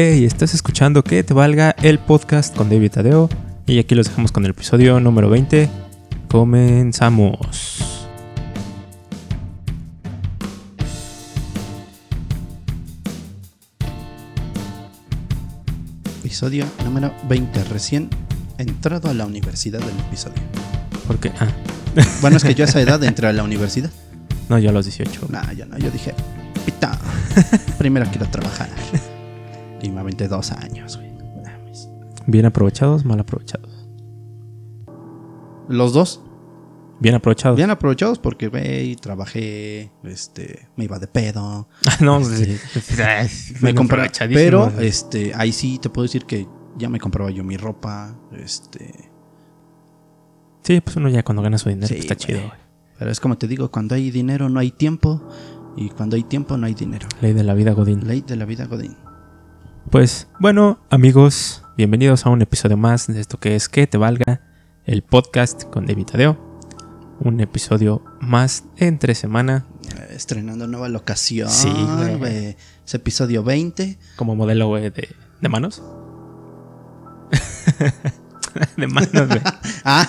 [0.00, 3.28] Hey, estás escuchando Que Te Valga el podcast con David Tadeo.
[3.66, 5.68] Y aquí los dejamos con el episodio número 20.
[6.28, 7.82] Comenzamos.
[16.20, 18.08] Episodio número 20, recién
[18.58, 20.40] entrado a la universidad del episodio.
[21.08, 21.32] ¿Por qué?
[21.40, 21.48] Ah,
[22.20, 23.90] Bueno, es que yo a esa edad entré a la universidad.
[24.48, 25.26] no, yo a los 18.
[25.28, 26.14] No, yo no, yo dije,
[26.64, 26.96] pita,
[27.78, 28.68] primero quiero trabajar.
[29.82, 31.12] Y me aventé dos años, güey.
[31.44, 31.88] Mames.
[32.26, 33.86] Bien aprovechados, mal aprovechados.
[35.68, 36.22] Los dos,
[37.00, 37.56] Bien aprovechados.
[37.56, 41.68] bien aprovechados porque, güey, trabajé, este, me iba de pedo.
[41.86, 42.56] Ah, no, sí.
[43.60, 44.42] Me aprovechadísimos,
[44.72, 49.10] pero, este, ahí sí te puedo decir que ya me compraba yo mi ropa, este,
[50.64, 52.40] Sí, pues uno ya cuando gana su dinero Sí, pues está chido.
[52.40, 52.52] güey.
[52.98, 55.22] pero es como te digo, cuando hay dinero no hay tiempo
[55.76, 57.06] y cuando hay tiempo no hay dinero.
[57.20, 58.06] Ley de la vida, Godín.
[58.08, 58.96] Ley de la vida Godín.
[59.90, 64.42] Pues bueno, amigos, bienvenidos a un episodio más de esto que es Que Te Valga,
[64.84, 66.36] el podcast con David Tadeo.
[67.20, 69.64] Un episodio más entre semana
[70.10, 71.48] Estrenando nueva locación.
[71.48, 71.72] Sí,
[72.18, 72.56] güey.
[72.84, 73.98] Es episodio 20.
[74.16, 75.08] como modelo güey, de,
[75.40, 75.82] de manos.
[78.76, 79.40] de manos, güey.
[79.84, 80.06] Ah.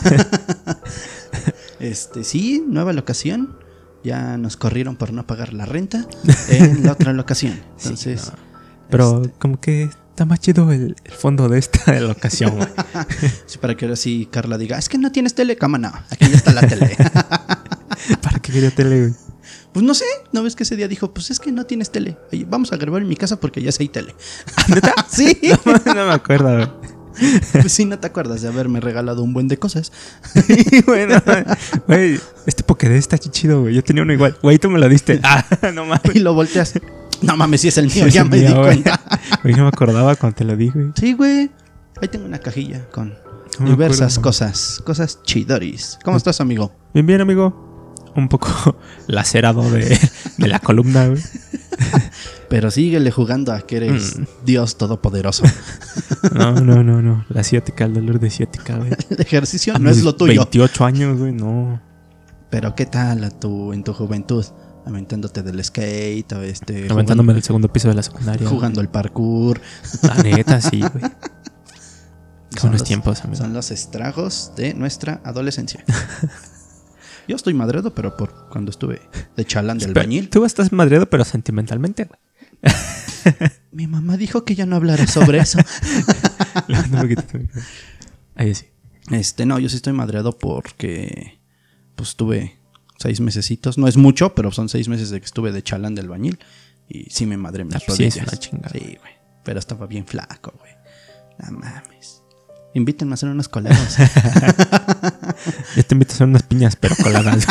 [1.80, 3.58] este, sí, nueva locación.
[4.03, 6.06] Ya nos corrieron por no pagar la renta
[6.50, 7.53] en la otra locación.
[7.78, 8.48] Sí, Entonces, no.
[8.90, 12.68] Pero este, como que está más chido el, el fondo de esta locación, güey.
[13.46, 15.92] sí, para que ahora sí Carla diga, es que no tienes tele, cama, no.
[16.09, 16.96] Aquí ya está la tele.
[18.22, 19.14] ¿Para qué quería tele, güey?
[19.73, 22.18] pues no sé, ¿no ves que ese día dijo, pues es que no tienes tele?
[22.31, 24.16] Oye, vamos a grabar en mi casa porque ya hay tele.
[24.68, 24.94] ¿Neta?
[25.08, 25.40] sí.
[25.66, 26.68] No, no me acuerdo, güey.
[27.52, 29.92] Pues sí, no te acuerdas de haberme regalado un buen de cosas.
[30.34, 31.22] Sí, güey, no,
[31.86, 33.76] güey, este Pokédex está chido, güey.
[33.76, 34.38] Yo tenía uno igual.
[34.42, 35.20] Güey, tú me lo diste.
[35.24, 36.16] Ah, no mames.
[36.16, 36.74] Y lo volteas.
[37.22, 39.00] No mames, si es el mío, Sí, ya me mío, di cuenta.
[39.44, 40.88] Güey, no me acordaba cuando te lo di, güey.
[40.95, 41.52] Sí, güey.
[42.02, 43.14] Ahí tengo una cajilla con
[43.59, 44.22] No diversas acuerdo.
[44.30, 44.81] cosas.
[44.86, 46.00] Cosas chidoris.
[46.03, 46.72] ¿Cómo estás, amigo?
[46.94, 47.96] Bien, bien, amigo.
[48.16, 48.50] Un poco
[49.07, 49.97] lacerado de,
[50.38, 51.22] de la columna, güey.
[52.50, 54.24] Pero síguele jugando a que eres Mm.
[54.46, 55.44] Dios todopoderoso.
[56.34, 57.25] No, no, no, no.
[57.30, 58.91] La ciática, el dolor de ciática, güey.
[59.09, 60.34] El ejercicio A no es lo tuyo.
[60.41, 61.81] 28 años, güey, no.
[62.50, 64.44] Pero ¿qué tal a tu, en tu juventud?
[64.85, 68.47] Aventándote del skate, o este, Aventándome del segundo piso de la secundaria.
[68.47, 69.62] jugando, el parkour.
[70.01, 71.03] La neta, sí, güey.
[72.57, 73.38] Son los- tiempos, amigo.
[73.38, 75.84] Son los estragos de nuestra adolescencia.
[77.28, 79.01] Yo estoy madreado, pero por cuando estuve
[79.38, 80.29] de chalán del bañil.
[80.29, 82.19] Tú estás madreado, pero sentimentalmente, güey.
[83.72, 85.59] Mi mamá dijo que ya no hablara sobre eso.
[88.35, 88.66] Ahí sí.
[89.12, 91.39] Este, no, yo sí estoy madreado porque
[91.95, 92.59] pues tuve
[93.00, 93.78] seis mesecitos.
[93.78, 96.38] No es mucho, pero son seis meses de que estuve de chalán del bañil.
[96.88, 98.28] Y sí me madré mis sí, es rodillas.
[98.28, 98.70] una chingada.
[98.72, 99.14] Sí, güey.
[99.44, 100.72] Pero estaba bien flaco, güey.
[101.40, 102.22] No mames.
[102.74, 103.98] Invítenme a hacer unos colados.
[105.76, 107.46] Yo te invito a hacer unas piñas, pero coladas.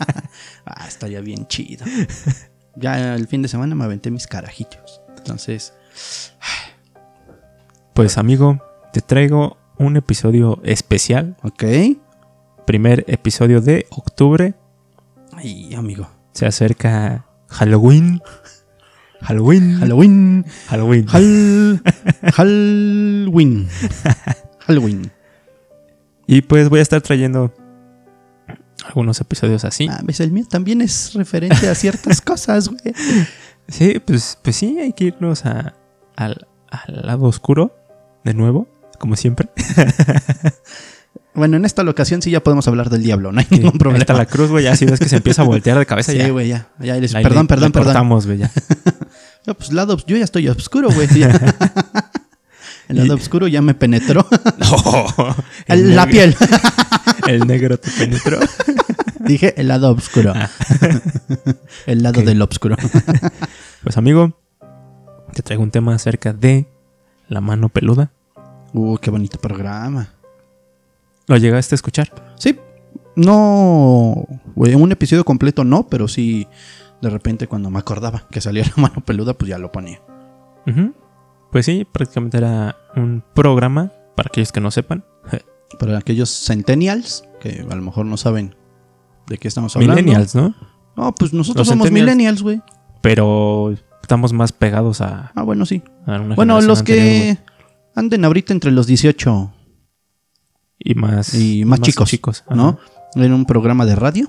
[0.66, 1.84] ah, estaría bien chido.
[2.76, 5.00] Ya el fin de semana me aventé mis carajillos.
[5.18, 5.72] Entonces,
[7.94, 8.60] Pues, amigo,
[8.92, 11.36] te traigo un episodio especial.
[11.42, 11.64] ok.
[12.66, 14.54] Primer episodio de octubre.
[15.40, 16.08] Ay, amigo.
[16.32, 18.20] Se acerca Halloween.
[19.22, 19.78] Halloween.
[19.78, 20.44] Halloween.
[20.68, 21.06] Halloween.
[21.08, 21.82] Hal
[22.34, 23.68] Halloween.
[24.60, 25.10] Halloween.
[26.26, 27.52] Y pues voy a estar trayendo
[28.86, 29.88] algunos episodios así.
[29.90, 32.94] Ah, ves, el mío también es referente a ciertas cosas, güey.
[33.68, 35.74] Sí, pues, pues sí, hay que irnos a-
[36.16, 37.74] al, al lado oscuro
[38.24, 38.68] de nuevo,
[38.98, 39.48] como siempre.
[41.34, 44.00] Bueno, en esta ocasión sí ya podemos hablar del diablo, no hay Sí, ningún problema.
[44.00, 44.64] está la cruz, güey.
[44.64, 46.24] Ya si ves que se empieza a voltear de cabeza, ya.
[46.24, 46.68] Sí, güey, ya.
[46.80, 47.70] ya perdón, le- perdón, le perdón.
[47.84, 48.50] cortamos, güey, ya.
[49.46, 51.08] No, pues lado, yo ya estoy oscuro, güey.
[52.88, 54.26] El lado Y- oscuro ya me penetró.
[54.58, 55.14] No,
[55.66, 56.36] El- la piel.
[57.26, 58.38] El negro te penetró.
[59.20, 60.32] Dije el lado oscuro.
[60.34, 60.50] Ah.
[61.86, 62.76] El lado del oscuro.
[63.84, 64.36] Pues amigo,
[65.32, 66.66] te traigo un tema acerca de
[67.28, 68.10] la mano peluda.
[68.72, 70.08] Uh, qué bonito programa.
[71.30, 72.10] ¿Lo llegaste a escuchar?
[72.34, 72.58] Sí,
[73.14, 74.26] no.
[74.56, 76.48] güey, un episodio completo no, pero sí.
[77.00, 80.02] De repente, cuando me acordaba que salía la mano peluda, pues ya lo ponía.
[81.52, 85.04] Pues sí, prácticamente era un programa, para aquellos que no sepan.
[85.78, 88.56] Para aquellos centennials que a lo mejor no saben
[89.28, 90.02] de qué estamos hablando.
[90.02, 90.52] Millennials, ¿no?
[90.96, 92.60] No, pues nosotros Los somos millennials, güey.
[93.02, 93.72] Pero
[94.02, 95.80] estamos más pegados a, Ah, bueno, sí.
[96.34, 97.38] Bueno, los anterior, que
[97.94, 99.52] anden ahorita entre los 18
[100.82, 102.44] Y más, y más, chicos, chicos.
[102.50, 102.78] ¿no?
[103.14, 104.28] Era un programa de radio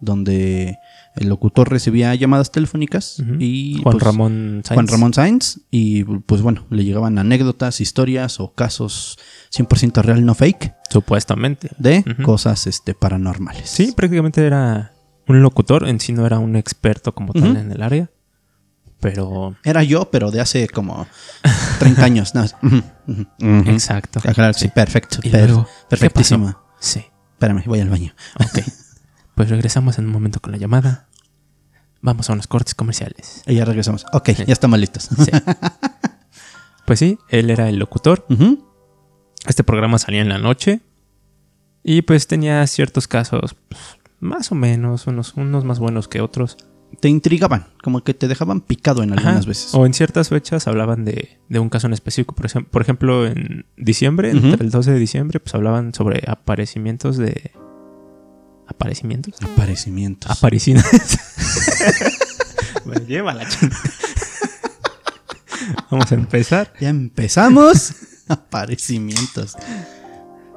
[0.00, 0.78] donde
[1.16, 4.62] el locutor recibía llamadas telefónicas y Juan pues, Ramón.
[4.68, 9.18] Juan Ramón Sainz y pues bueno, le llegaban anécdotas, historias o casos
[9.56, 11.70] 100% real, no fake, Supuestamente.
[11.78, 13.68] de cosas este, paranormales.
[13.68, 14.92] Sí, prácticamente era
[15.26, 18.10] un locutor, en sí no era un experto como tal en el área,
[19.00, 21.06] pero Era yo, pero de hace como
[21.78, 22.34] 30 años.
[22.34, 22.44] No,
[23.66, 24.20] exacto.
[24.24, 25.18] Ah, claro, sí, perfecto.
[25.22, 26.60] Y per- luego, ¿qué perfectísima.
[26.80, 28.14] Sí, Espérame, voy al baño.
[28.40, 28.58] ok.
[29.34, 31.06] pues regresamos en un momento con la llamada.
[32.00, 33.42] Vamos a unos cortes comerciales.
[33.46, 34.06] Y ya regresamos.
[34.12, 35.08] Ok, ya estamos listos.
[35.16, 35.30] Sí.
[36.84, 38.26] pues sí, él era el locutor.
[39.46, 40.80] Este programa salía en la noche
[41.82, 43.80] y pues tenía ciertos casos pues,
[44.20, 46.56] más o menos, unos, unos más buenos que otros.
[47.00, 49.48] Te intrigaban, como que te dejaban picado en algunas Ajá.
[49.48, 49.74] veces.
[49.74, 52.34] O en ciertas fechas hablaban de, de un caso en específico.
[52.34, 57.16] Por, ejem- por ejemplo, en diciembre, entre el 12 de diciembre, pues hablaban sobre aparecimientos
[57.16, 57.52] de...
[58.66, 59.34] ¿Aparecimientos?
[59.42, 60.30] Aparecimientos.
[60.30, 60.84] Apariciones.
[62.84, 63.70] bueno, llévala, ching.
[65.90, 66.72] Vamos a empezar.
[66.80, 67.92] ya empezamos.
[68.28, 69.56] Aparecimientos.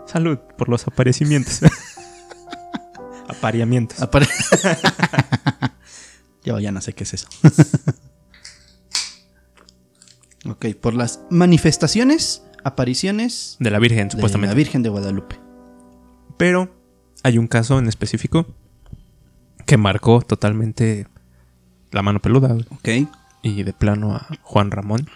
[0.07, 1.59] Salud por los aparecimientos.
[3.29, 3.99] Apareamientos.
[4.01, 4.27] Apare-
[6.43, 7.27] Yo ya no sé qué es eso.
[10.45, 14.53] ok, por las manifestaciones, apariciones De la Virgen, de supuestamente.
[14.53, 15.39] la Virgen de Guadalupe.
[16.37, 16.73] Pero
[17.23, 18.47] hay un caso en específico
[19.65, 21.07] que marcó totalmente
[21.91, 22.89] la mano peluda Ok.
[23.43, 25.07] y de plano a Juan Ramón.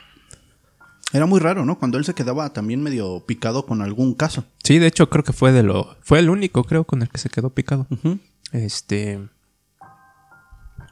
[1.14, 1.80] Era muy raro, ¿no?
[1.80, 4.44] Cuando él se quedaba también medio picado con algún caso.
[4.64, 7.18] Sí, de hecho creo que fue de lo fue el único creo con el que
[7.20, 7.88] se quedó picado.
[8.52, 9.28] Este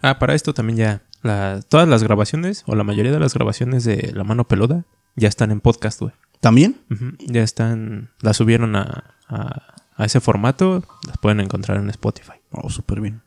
[0.04, 3.84] Ah, para esto también ya la- todas las grabaciones o la mayoría de las grabaciones
[3.86, 4.86] de La mano peluda
[5.16, 6.14] ya están en podcast, güey.
[6.42, 6.82] ¿También?
[7.20, 12.34] Ya están las subieron a, a- a ese formato, las pueden encontrar en Spotify.
[12.52, 13.22] Oh, súper bien.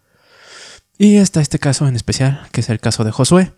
[0.98, 3.52] Y está este caso en especial, que es el caso de Josué.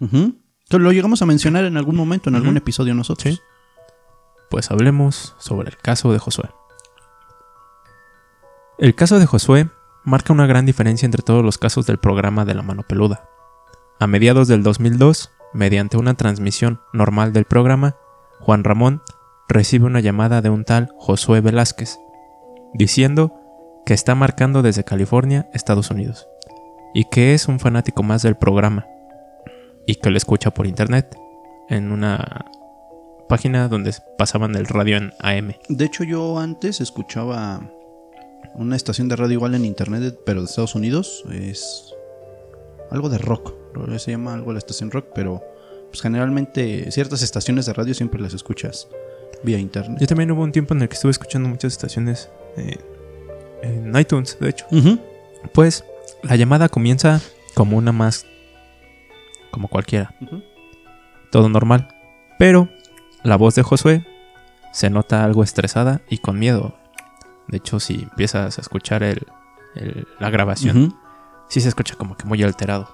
[0.00, 0.34] Entonces,
[0.70, 3.34] lo llegamos a mencionar en algún momento, en algún episodio nosotros.
[3.34, 3.40] Sí.
[4.50, 6.50] Pues hablemos sobre el caso de Josué.
[8.78, 9.68] El caso de Josué
[10.04, 13.28] marca una gran diferencia entre todos los casos del programa de la mano peluda.
[13.98, 17.96] A mediados del 2002, mediante una transmisión normal del programa,
[18.40, 19.02] Juan Ramón
[19.48, 21.98] recibe una llamada de un tal Josué Velázquez,
[22.72, 23.34] diciendo
[23.84, 26.28] que está marcando desde California, Estados Unidos,
[26.94, 28.86] y que es un fanático más del programa,
[29.86, 31.16] y que lo escucha por internet,
[31.68, 32.46] en una
[33.28, 35.54] página donde pasaban el radio en AM.
[35.68, 37.60] De hecho, yo antes escuchaba
[38.54, 41.24] una estación de radio igual en internet, pero de Estados Unidos.
[41.32, 41.94] Es
[42.90, 43.54] algo de rock.
[43.98, 45.42] Se llama algo la estación rock, pero
[45.90, 48.88] pues, generalmente ciertas estaciones de radio siempre las escuchas
[49.42, 49.98] vía internet.
[50.00, 52.78] Yo también hubo un tiempo en el que estuve escuchando muchas estaciones eh,
[53.62, 54.66] en iTunes, de hecho.
[55.52, 55.84] Pues
[56.22, 57.20] la llamada comienza
[57.54, 58.26] como una más,
[59.50, 60.14] como cualquiera,
[61.30, 61.88] todo normal.
[62.38, 62.68] Pero
[63.22, 64.06] la voz de Josué
[64.72, 66.74] se nota algo estresada y con miedo.
[67.50, 69.26] De hecho, si empiezas a escuchar el,
[69.74, 70.96] el- la grabación, Ujú.
[71.48, 72.88] sí se escucha como que muy alterado.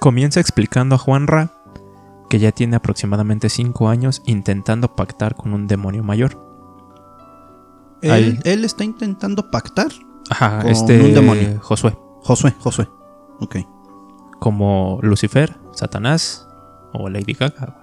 [0.00, 1.50] Comienza explicando a Juanra
[2.28, 6.44] que ya tiene aproximadamente 5 años intentando pactar con un demonio mayor.
[8.02, 8.38] Él, Ahí.
[8.44, 9.88] él está intentando pactar.
[10.28, 11.58] Ajá, Con este un demonio.
[11.62, 12.88] Josué, Josué, Josué.
[13.40, 13.56] Ok.
[14.40, 16.46] como Lucifer, Satanás
[16.92, 17.76] o Lady Gaga.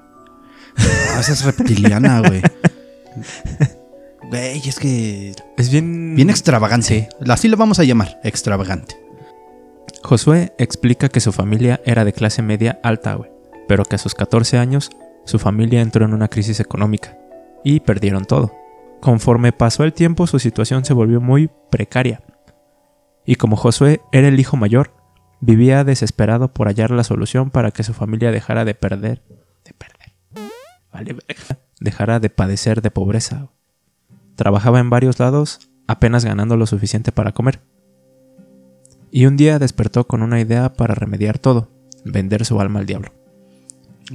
[0.77, 2.41] Ah, esa es reptiliana, güey.
[4.29, 5.33] Güey, es que.
[5.57, 7.09] Es bien Bien extravagante.
[7.27, 8.95] Así lo vamos a llamar, extravagante.
[10.03, 13.31] Josué explica que su familia era de clase media alta, güey,
[13.67, 14.89] pero que a sus 14 años
[15.25, 17.17] su familia entró en una crisis económica
[17.63, 18.51] y perdieron todo.
[19.01, 22.21] Conforme pasó el tiempo, su situación se volvió muy precaria.
[23.25, 24.93] Y como Josué era el hijo mayor,
[25.39, 29.23] vivía desesperado por hallar la solución para que su familia dejara de perder,
[29.63, 30.13] de perder,
[30.91, 31.15] vale,
[31.79, 33.49] dejara de padecer de pobreza.
[34.35, 37.61] Trabajaba en varios lados, apenas ganando lo suficiente para comer.
[39.11, 41.69] Y un día despertó con una idea para remediar todo,
[42.03, 43.13] vender su alma al diablo.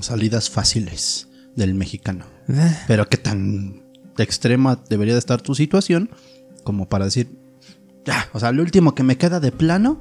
[0.00, 2.24] Salidas fáciles del mexicano.
[2.48, 3.82] Eh, Pero qué tan
[4.18, 6.10] extrema debería de estar tu situación
[6.64, 7.30] como para decir,
[8.04, 10.00] ya, o sea, lo último que me queda de plano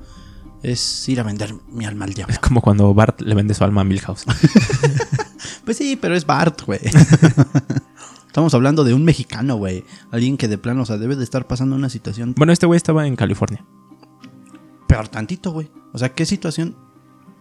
[0.63, 2.33] es ir a vender mi alma al diablo.
[2.33, 4.25] Es como cuando Bart le vende su alma a Milhouse.
[5.63, 6.79] Pues sí, pero es Bart, güey.
[8.37, 9.83] Estamos hablando de un mexicano, güey.
[10.11, 12.77] Alguien que de plano, o sea, debe de estar pasando una situación Bueno, este güey
[12.77, 13.65] estaba en California.
[14.87, 15.71] peor tantito, güey.
[15.91, 16.75] O sea, ¿qué situación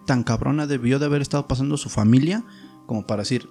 [0.07, 2.45] tan cabrona debió de haber estado pasando su familia
[2.87, 3.51] como para decir,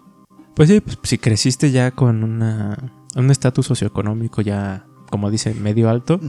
[0.56, 5.88] Pues sí, pues, si creciste ya con una, un estatus socioeconómico ya como dice, medio
[5.88, 6.20] alto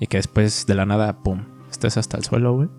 [0.00, 2.70] y que después de la nada, pum, estés hasta el suelo, güey.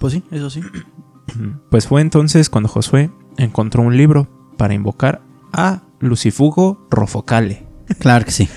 [0.00, 0.60] Pues sí, eso sí.
[1.70, 7.66] Pues fue entonces cuando Josué encontró un libro para invocar a Lucifugo Rofocale.
[7.98, 8.48] Claro que sí.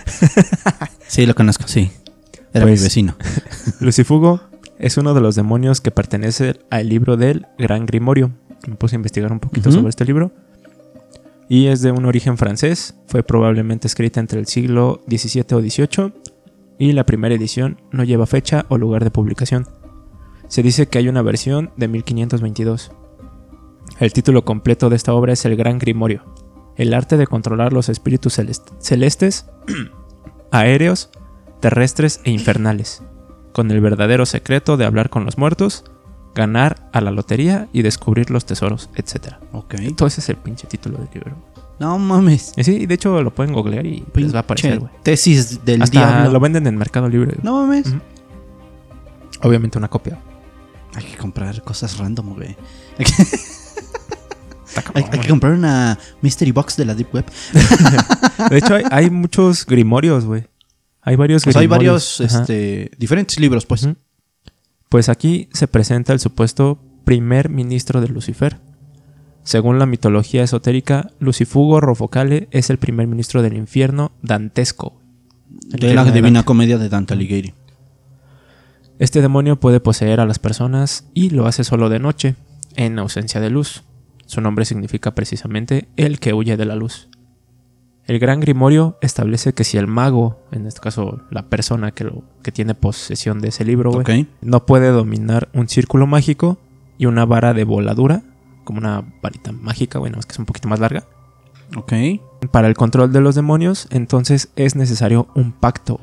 [1.07, 1.91] Sí, lo conozco, sí.
[2.53, 3.15] Era Pues- mi vecino.
[3.79, 4.41] Lucifugo
[4.79, 8.31] es uno de los demonios que pertenece al libro del Gran Grimorio.
[8.67, 10.31] Me puse a investigar un poquito sobre este libro.
[11.49, 12.95] Y es de un origen francés.
[13.07, 16.13] Fue probablemente escrita entre el siglo XVII o XVIII.
[16.79, 19.67] Y la primera edición no lleva fecha o lugar de publicación.
[20.47, 22.91] Se dice que hay una versión de 1522.
[23.99, 26.23] El título completo de esta obra es El Gran Grimorio.
[26.75, 29.45] El arte de controlar los espíritus celest- celestes,
[30.51, 31.09] aéreos,
[31.59, 33.01] terrestres e infernales
[33.51, 35.83] con el verdadero secreto de hablar con los muertos,
[36.33, 39.35] ganar a la lotería y descubrir los tesoros, etc.
[39.51, 39.75] Ok.
[39.79, 41.35] Entonces es el pinche título del libro.
[41.79, 42.53] No mames.
[42.57, 44.91] Y sí, de hecho lo pueden googlear y les va a aparecer, güey.
[45.03, 46.31] Tesis del Hasta diablo.
[46.31, 47.37] lo venden en Mercado Libre.
[47.43, 47.93] No mames.
[49.43, 50.17] Obviamente una copia.
[50.95, 52.55] Hay que comprar cosas random, güey.
[54.93, 57.25] Hay, que comprar una mystery box de la Deep Web.
[58.49, 60.45] De hecho, hay, hay muchos grimorios, güey.
[61.01, 62.17] Hay varios O sea, hay grimorios.
[62.19, 63.87] varios este, diferentes libros, pues.
[64.89, 68.59] Pues aquí se presenta el supuesto primer ministro de Lucifer.
[69.43, 75.01] Según la mitología esotérica, Lucifugo Rofocale es el primer ministro del infierno dantesco.
[75.49, 76.45] De la Divina Dante.
[76.45, 77.53] Comedia de Dante Alighieri.
[78.99, 82.35] Este demonio puede poseer a las personas y lo hace solo de noche,
[82.75, 83.83] en ausencia de luz.
[84.33, 87.07] Su nombre significa precisamente el que huye de la luz.
[88.07, 92.23] El Gran Grimorio establece que si el mago, en este caso la persona que, lo,
[92.41, 93.91] que tiene posesión de ese libro,
[94.41, 96.57] no puede dominar un círculo mágico
[96.97, 98.23] y una vara de voladura,
[98.63, 101.05] como una varita mágica, bueno, es que es un poquito más larga.
[101.75, 101.93] Ok.
[102.49, 105.99] Para el control de los demonios, entonces es necesario un pacto.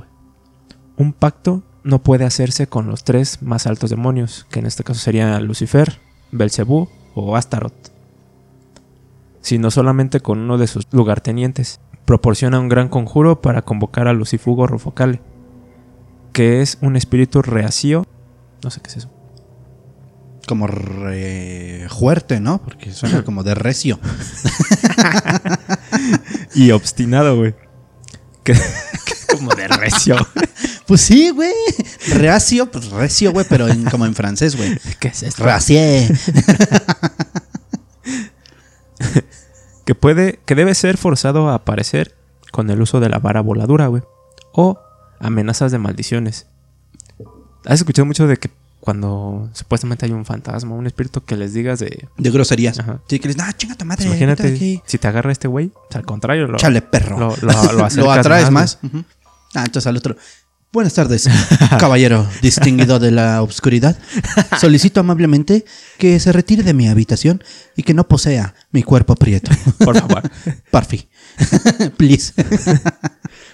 [0.96, 5.00] Un pacto no puede hacerse con los tres más altos demonios, que en este caso
[5.00, 5.98] serían Lucifer,
[6.30, 7.89] Belcebú o Astaroth,
[9.40, 11.80] sino solamente con uno de sus lugartenientes.
[12.04, 15.20] Proporciona un gran conjuro para convocar a Lucifugo Rofocale,
[16.32, 18.06] que es un espíritu reacio.
[18.64, 19.10] No sé qué es eso.
[20.48, 22.60] Como re fuerte, ¿no?
[22.62, 23.98] Porque suena como de recio.
[26.54, 27.54] Y obstinado, güey.
[28.42, 30.16] Que, que como de recio.
[30.86, 31.52] Pues sí, güey.
[32.16, 34.76] Reacio, pues recio, güey, pero en- como en francés, güey.
[34.98, 35.44] ¿Qué es esto?
[35.44, 36.08] Racié.
[39.90, 42.14] que puede, que debe ser forzado a aparecer
[42.52, 44.04] con el uso de la vara voladura, güey.
[44.52, 44.78] O
[45.18, 46.46] amenazas de maldiciones.
[47.64, 51.80] ¿Has escuchado mucho de que cuando supuestamente hay un fantasma, un espíritu que les digas
[51.80, 52.06] de...
[52.16, 52.78] De groserías.
[52.78, 53.00] Ajá.
[53.08, 54.06] Sí, que les, ah, chinga tu madre.
[54.06, 54.80] Imagínate, aquí".
[54.86, 57.18] si te agarra este güey, o sea, al contrario, lo, Chale, perro.
[57.18, 58.78] lo, lo, lo acercas atraes más.
[59.56, 60.14] Ah, entonces al otro.
[60.72, 61.28] Buenas tardes,
[61.80, 63.98] caballero distinguido de la obscuridad.
[64.60, 65.64] Solicito amablemente
[65.98, 67.42] que se retire de mi habitación
[67.76, 69.50] y que no posea mi cuerpo prieto.
[69.84, 70.30] Por favor.
[70.70, 71.08] Parfi.
[71.96, 72.34] Please.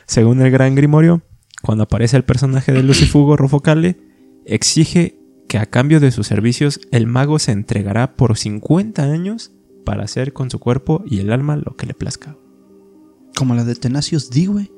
[0.07, 1.23] Según el Gran Grimorio,
[1.63, 3.97] cuando aparece el personaje de Lucifugo Rofocale,
[4.45, 5.19] exige
[5.49, 9.53] que a cambio de sus servicios el mago se entregará por 50 años
[9.87, 12.37] para hacer con su cuerpo y el alma lo que le plazca.
[13.39, 14.76] Como la de Tenacious D, güey.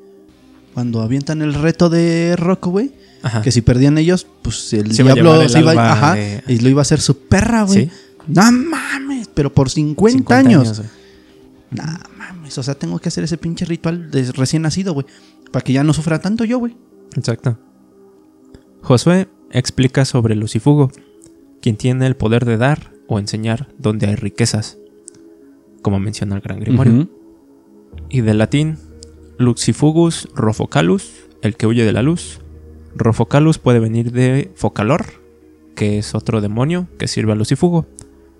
[0.78, 2.92] Cuando avientan el reto de Rocco, güey.
[3.25, 3.42] Ajá.
[3.42, 6.44] Que si perdían ellos, pues el Se iba a diablo el se iba ajá, de-
[6.47, 7.87] y lo iba a hacer su perra, güey.
[7.87, 7.90] Sí.
[8.28, 10.78] No mames, pero por 50, 50 años.
[10.78, 10.88] güey.
[11.73, 11.82] No
[12.16, 15.04] mames, o sea, tengo que hacer ese pinche ritual de recién nacido, güey.
[15.50, 16.76] Para que ya no sufra tanto yo, güey.
[17.16, 17.58] Exacto.
[18.82, 20.92] Josué explica sobre Lucifugo,
[21.61, 24.78] quien tiene el poder de dar o enseñar donde hay riquezas,
[25.82, 27.08] como menciona el Gran Grimorio.
[28.11, 28.78] Y del latín,
[29.38, 32.40] Lucifugus rofocalus, el que huye de la luz.
[32.97, 35.07] Rofocalus puede venir de focalor,
[35.76, 37.87] que es otro demonio que sirve a Lucifugo.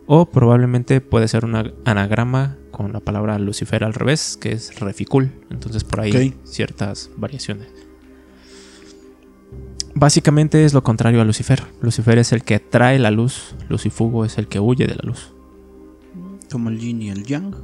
[0.07, 5.31] O probablemente puede ser un anagrama con la palabra Lucifer al revés, que es reficul.
[5.51, 7.69] Entonces por ahí ciertas variaciones.
[9.95, 11.63] Básicamente es lo contrario a Lucifer.
[11.81, 15.33] Lucifer es el que trae la luz, Lucifugo es el que huye de la luz.
[16.51, 17.55] Como el yin y el yang.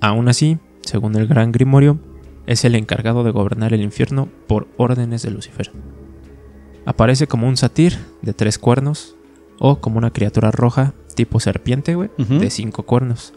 [0.00, 1.98] Aún así, según el Gran Grimorio,
[2.46, 5.70] es el encargado de gobernar el infierno por órdenes de Lucifer.
[6.86, 9.16] Aparece como un satir de tres cuernos,
[9.58, 12.08] o como una criatura roja tipo serpiente, güey,
[12.40, 13.34] de cinco cuernos,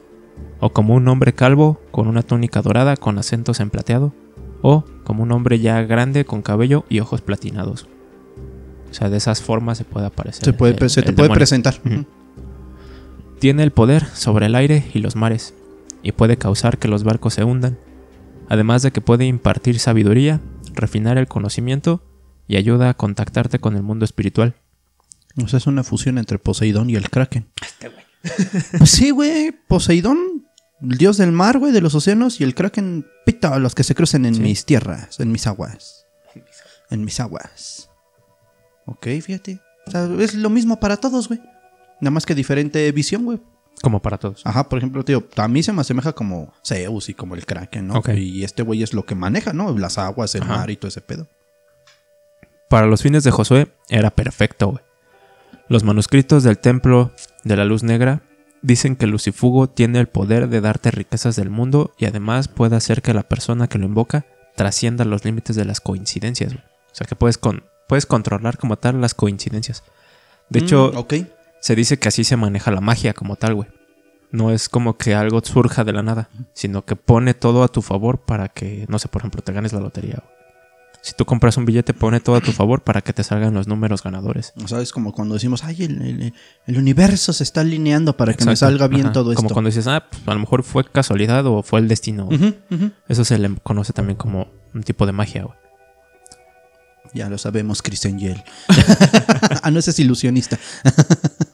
[0.61, 4.13] o como un hombre calvo con una túnica dorada con acentos en plateado,
[4.61, 7.87] o como un hombre ya grande con cabello y ojos platinados.
[8.89, 10.45] O sea, de esas formas se puede aparecer.
[10.45, 11.81] Se, puede, el- se te puede presentar.
[13.39, 15.53] Tiene el poder sobre el aire y los mares,
[16.03, 17.77] y puede causar que los barcos se hundan.
[18.49, 20.41] además de que puede impartir sabiduría,
[20.75, 22.03] refinar el conocimiento
[22.47, 24.53] y ayuda a contactarte con el mundo espiritual.
[25.41, 27.47] O sea, es una fusión entre Poseidón y el Kraken.
[28.77, 29.51] Pues sí, güey.
[29.67, 30.45] Poseidón,
[30.81, 33.95] el dios del mar, güey, de los océanos, y el Kraken, pita, los que se
[33.95, 34.41] crucen en Sí.
[34.41, 36.05] mis tierras, en mis aguas.
[36.89, 37.89] En mis aguas.
[38.85, 39.59] Ok, fíjate.
[39.87, 41.39] O sea, es lo mismo para todos, güey.
[42.01, 43.41] Nada más que diferente visión, güey.
[43.81, 44.41] Como para todos.
[44.45, 47.87] Ajá, por ejemplo, tío, a mí se me asemeja como Zeus y como el Kraken,
[47.87, 48.01] ¿no?
[48.15, 49.77] Y este güey es lo que maneja, ¿no?
[49.77, 50.57] Las aguas, el Ajá.
[50.57, 51.27] mar y todo ese pedo.
[52.69, 54.83] Para los fines de Josué era perfecto, güey.
[55.67, 57.11] Los manuscritos del templo
[57.43, 58.21] de la luz negra
[58.61, 63.01] dicen que Lucifugo tiene el poder de darte riquezas del mundo y además puede hacer
[63.01, 64.25] que la persona que lo invoca
[64.55, 66.63] trascienda los límites de las coincidencias, güey.
[66.91, 69.83] O sea que puedes, con, puedes controlar como tal las coincidencias.
[70.49, 71.13] De hecho, Mm, ok.
[71.63, 73.69] Se dice que así se maneja la magia como tal, güey.
[74.31, 77.81] No es como que algo surja de la nada, sino que pone todo a tu
[77.81, 80.15] favor para que, no sé, por ejemplo, te ganes la lotería.
[80.21, 80.33] güey.
[81.01, 83.67] Si tú compras un billete, pone todo a tu favor para que te salgan los
[83.67, 84.51] números ganadores.
[84.61, 86.33] O sea, es como cuando decimos, ay, el, el-
[86.65, 89.13] el universo se está alineando para que me salga bien Ajá.
[89.13, 89.41] todo esto.
[89.41, 92.27] Como cuando dices, ah, pues, a lo mejor fue casualidad o fue el destino.
[93.07, 95.57] Eso se le conoce también como un tipo de magia, güey.
[97.13, 98.43] Ya lo sabemos, Chris Angel.
[99.61, 100.57] ah, no, ese es ilusionista.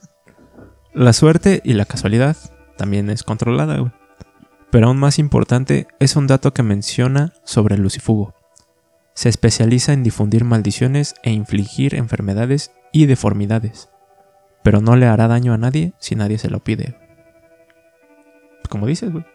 [0.94, 2.36] La suerte y la casualidad
[2.78, 3.92] también es controlada, güey.
[4.72, 8.34] Pero aún más importante es un dato que menciona sobre el lucifugo.
[9.14, 13.90] Se especializa en difundir maldiciones e infligir enfermedades y deformidades.
[14.64, 16.96] Pero no le hará daño a nadie si nadie se lo pide.
[18.70, 19.26] Como dices, güey.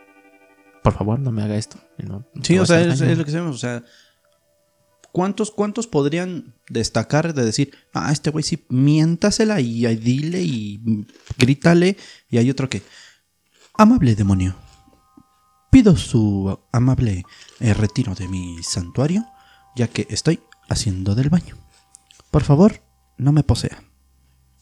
[0.82, 1.78] Por favor, no me haga esto.
[1.98, 3.56] y no- no Sí, o sea, es, es lo que sabemos.
[3.56, 3.82] O sea,
[5.14, 11.06] ¿cuántos, ¿cuántos podrían destacar de decir, ah, este güey sí, miéntasela y ahí dile y
[11.38, 11.96] grítale?
[12.28, 12.82] Y hay otro que,
[13.74, 14.56] amable demonio,
[15.70, 17.24] pido su amable
[17.60, 19.24] eh, retiro de mi santuario,
[19.76, 21.56] ya que estoy haciendo del baño.
[22.32, 22.82] Por favor,
[23.16, 23.84] no me posea.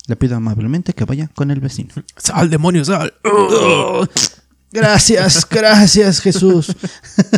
[0.07, 1.95] Le pido amablemente que vaya con el vecino.
[2.17, 3.15] ¡Sal, demonio, sal!
[4.73, 6.75] Gracias, gracias, Jesús.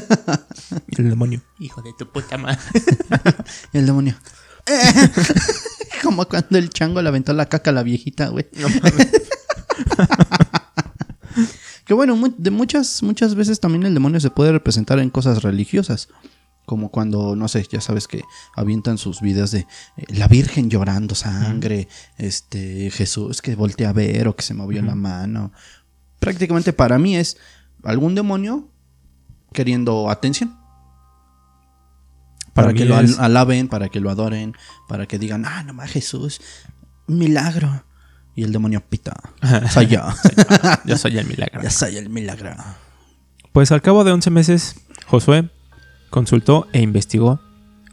[0.96, 1.42] El demonio.
[1.58, 2.60] Hijo de tu puta madre.
[3.72, 4.14] El demonio.
[6.02, 8.46] Como cuando el chango le aventó la caca a la viejita, güey.
[11.84, 16.08] que bueno, de muchas, muchas veces también el demonio se puede representar en cosas religiosas.
[16.66, 18.22] Como cuando, no sé, ya sabes que
[18.54, 24.28] avientan sus videos de eh, la Virgen llorando sangre, este Jesús que voltea a ver
[24.28, 25.52] o que se movió la mano.
[26.24, 27.36] Prácticamente para mí es
[27.82, 28.68] algún demonio
[29.52, 30.56] queriendo atención.
[32.52, 34.54] Para, Para que lo es- alaben, para que lo adoren,
[34.88, 36.40] para que digan, ah, no más Jesús,
[37.06, 37.84] milagro.
[38.36, 39.14] Y el demonio pita.
[39.70, 40.02] Soy yo.
[40.84, 41.62] Yo soy el milagro.
[41.62, 42.52] ya soy el milagro.
[43.52, 44.74] Pues al cabo de 11 meses,
[45.06, 45.50] Josué
[46.10, 47.40] consultó e investigó,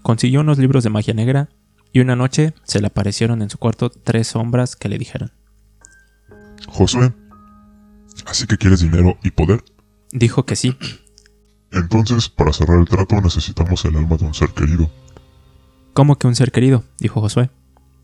[0.02, 1.50] consiguió unos libros de magia negra
[1.94, 5.32] y una noche se le aparecieron en su cuarto tres sombras que le dijeron.
[6.68, 7.14] Josué,
[8.26, 9.64] ¿así que quieres dinero y poder?
[10.12, 10.76] Dijo que sí,
[11.72, 14.90] Entonces, para cerrar el trato necesitamos el alma de un ser querido.
[15.94, 16.84] ¿cómo que un ser querido?
[17.00, 17.50] Dijo Josué.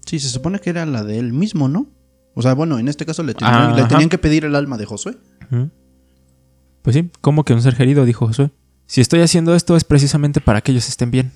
[0.05, 1.87] Sí, se supone que era la de él mismo, ¿no?
[2.33, 3.87] O sea, bueno, en este caso le tenían, le Ajá.
[3.89, 5.17] tenían que pedir el alma de Josué.
[6.81, 8.05] Pues sí, ¿cómo que un ser querido?
[8.05, 8.51] Dijo Josué.
[8.85, 11.31] Si estoy haciendo esto es precisamente para que ellos estén bien.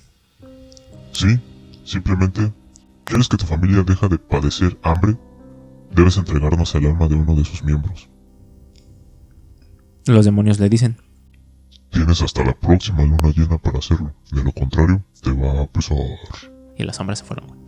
[1.12, 1.38] Sí,
[1.84, 2.50] simplemente,
[3.04, 5.16] ¿quieres que tu familia deje de padecer hambre?
[5.94, 8.08] Debes entregarnos el alma de uno de sus miembros.
[10.06, 10.96] Los demonios le dicen.
[11.90, 14.14] Tienes hasta la próxima luna llena para hacerlo.
[14.30, 15.96] De lo contrario, te va a pesar.
[16.76, 17.46] Y las sombras se fueron.
[17.48, 17.60] güey.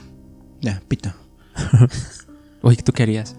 [0.61, 1.15] Ya, pita.
[2.63, 3.37] Oye, ¿tú qué harías?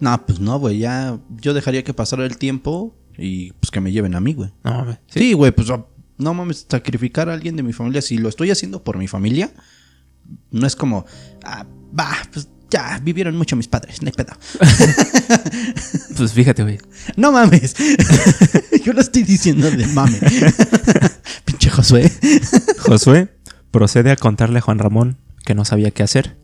[0.00, 3.92] No, pues no, güey, ya yo dejaría que pasara el tiempo y pues que me
[3.92, 4.50] lleven a mí, güey.
[4.64, 4.98] No mames.
[5.06, 5.68] Sí, güey, pues
[6.18, 9.52] no mames, sacrificar a alguien de mi familia, si lo estoy haciendo por mi familia,
[10.50, 11.04] no es como,
[11.44, 11.66] ah,
[11.98, 14.32] va, pues ya, vivieron mucho mis padres, no hay pedo.
[16.16, 16.78] Pues fíjate, güey.
[17.16, 17.74] No mames.
[18.84, 20.18] Yo lo estoy diciendo de mame.
[21.44, 22.10] Pinche Josué.
[22.78, 23.28] Josué
[23.70, 26.38] procede a contarle a Juan Ramón que no sabía qué hacer,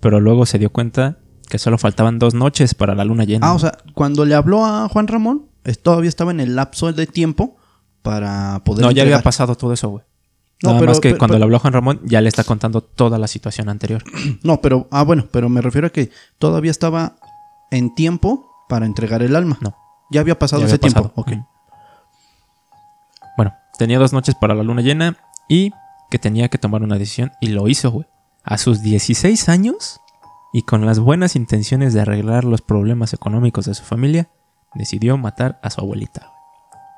[0.00, 1.18] pero luego se dio cuenta
[1.48, 3.46] que solo faltaban dos noches para la luna llena.
[3.46, 6.92] Ah, o sea, cuando le habló a Juan Ramón, es- todavía estaba en el lapso
[6.92, 7.56] de tiempo
[8.02, 8.84] para poder.
[8.84, 10.04] no, ya había pasado todo eso, güey.
[10.62, 12.44] No, Nada pero- más que pero- cuando pero- le habló Juan Ramón ya le está
[12.44, 14.02] contando toda la situación anterior.
[14.42, 17.16] No, pero, ah, bueno, pero me refiero a que todavía estaba
[17.70, 19.58] en tiempo para entregar el alma.
[19.60, 19.74] No.
[20.10, 21.10] Ya había pasado Ya ese pasado.
[21.10, 21.20] tiempo.
[21.20, 21.32] Ok.
[23.36, 25.16] Bueno, tenía dos noches para la luna llena
[25.48, 25.72] y
[26.10, 28.06] que tenía que tomar una decisión y lo hizo, güey.
[28.44, 30.00] A sus 16 años
[30.52, 34.28] y con las buenas intenciones de arreglar los problemas económicos de su familia,
[34.74, 36.30] decidió matar a su abuelita.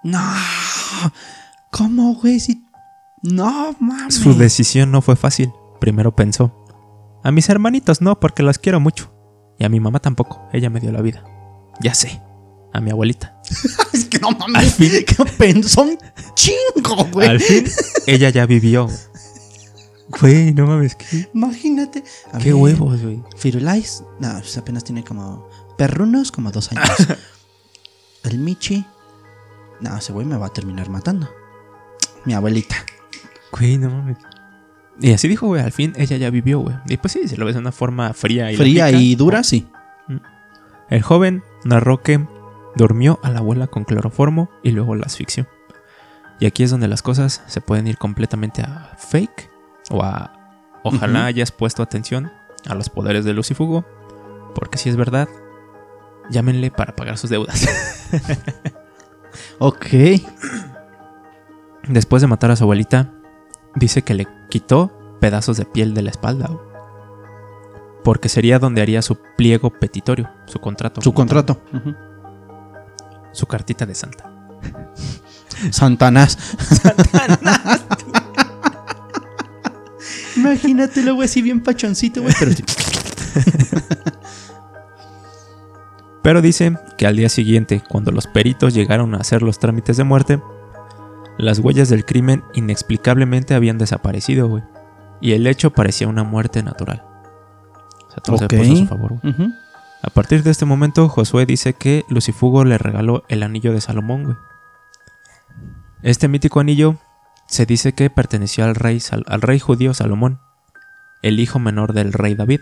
[0.03, 0.21] No.
[1.71, 2.41] ¿Cómo, güey?
[2.41, 2.64] Si...
[3.25, 4.15] No, mames.
[4.17, 5.51] Su decisión no fue fácil.
[5.81, 6.53] Primero pensó,
[7.25, 9.11] a mis hermanitos no, porque las quiero mucho.
[9.59, 11.25] Y a mi mamá tampoco, ella me dio la vida.
[11.81, 12.21] Ya sé,
[12.73, 13.41] a mi abuelita.
[13.93, 14.75] es que no Al mames.
[14.75, 15.99] fin, ¿Qué pensó un
[16.35, 17.29] chingo, güey?
[17.29, 17.65] al fin,
[18.07, 18.89] ella ya vivió.
[20.21, 22.05] Güey, no mames, qué, Imagínate.
[22.33, 23.23] A qué ver, huevos, güey.
[23.37, 25.49] Firulais, no, pues apenas tiene como.
[25.79, 26.89] Perrunos, como dos años.
[28.23, 28.85] El Michi,
[29.81, 31.29] no, ese güey me va a terminar matando.
[32.27, 32.77] Mi abuelita.
[33.57, 34.19] Güey, no mames.
[35.01, 36.77] Y así dijo, güey, al fin ella ya vivió, güey.
[36.87, 39.43] Y pues sí, si lo ves de una forma fría y Fría lógica, y dura,
[39.43, 39.69] sí.
[40.89, 42.25] El joven narró que
[42.77, 45.47] durmió a la abuela con cloroformo y luego la asfixió.
[46.41, 49.51] Y aquí es donde las cosas se pueden ir completamente a fake
[49.91, 50.33] o a...
[50.83, 52.31] Ojalá hayas puesto atención
[52.67, 53.87] a los poderes de Lucifugo,
[54.55, 55.29] porque si es verdad,
[56.29, 57.67] llámenle para pagar sus deudas.
[59.59, 59.87] Ok.
[61.89, 63.11] Después de matar a su abuelita,
[63.75, 66.51] dice que le quitó pedazos de piel de la espalda.
[68.03, 71.01] Porque sería donde haría su pliego petitorio, su contrato.
[71.01, 71.63] Su contrato.
[73.33, 74.31] Su cartita de santa.
[75.71, 76.39] Santanás.
[80.37, 82.35] Imagínatelo, güey, así bien pachoncito, güey.
[82.39, 82.53] Pero
[86.23, 90.05] Pero dice que al día siguiente, cuando los peritos llegaron a hacer los trámites de
[90.05, 90.41] muerte,
[91.39, 94.63] las huellas del crimen inexplicablemente habían desaparecido, güey.
[95.21, 97.05] Y el hecho parecía una muerte natural.
[98.07, 99.35] O sea, todo se puso a su favor, güey.
[100.03, 104.25] A partir de este momento, Josué dice que Lucifugo le regaló el anillo de Salomón,
[104.25, 104.37] güey.
[106.03, 106.99] Este mítico anillo
[107.49, 110.41] se dice que perteneció al rey, al rey judío Salomón,
[111.23, 112.61] el hijo menor del rey David.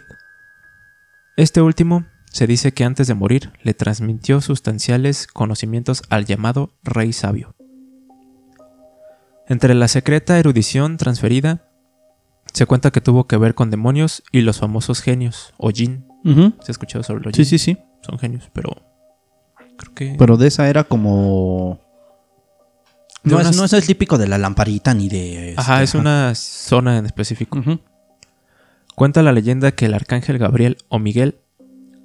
[1.37, 7.13] Este último se dice que antes de morir le transmitió sustanciales conocimientos al llamado rey
[7.13, 7.57] sabio.
[9.49, 11.69] Entre la secreta erudición transferida,
[12.53, 15.69] se cuenta que tuvo que ver con demonios y los famosos genios, o.
[15.69, 16.53] Ujú.
[16.61, 17.79] ¿Se ha escuchado sobre los Sí, sí, sí.
[18.03, 18.83] Son genios, pero
[19.77, 20.15] creo que...
[20.19, 21.81] Pero de esa era como.
[23.25, 25.55] No, es, no es el típico de la lamparita ni de.
[25.57, 27.63] Ajá, este, es una zona en específico.
[28.97, 31.39] Cuenta la leyenda que el arcángel Gabriel o Miguel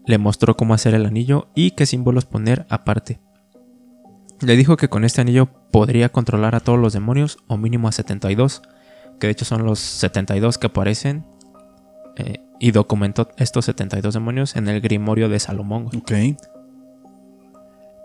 [0.06, 3.20] le mostró cómo hacer el anillo y qué símbolos poner aparte.
[4.42, 7.92] Le dijo que con este anillo podría controlar a todos los demonios o mínimo a
[7.92, 8.62] 72,
[9.20, 11.26] que de hecho son los 72 que aparecen,
[12.18, 15.86] eh, y documentó estos 72 demonios en el Grimorio de Salomón.
[15.86, 15.98] güey.
[16.00, 16.38] Ok.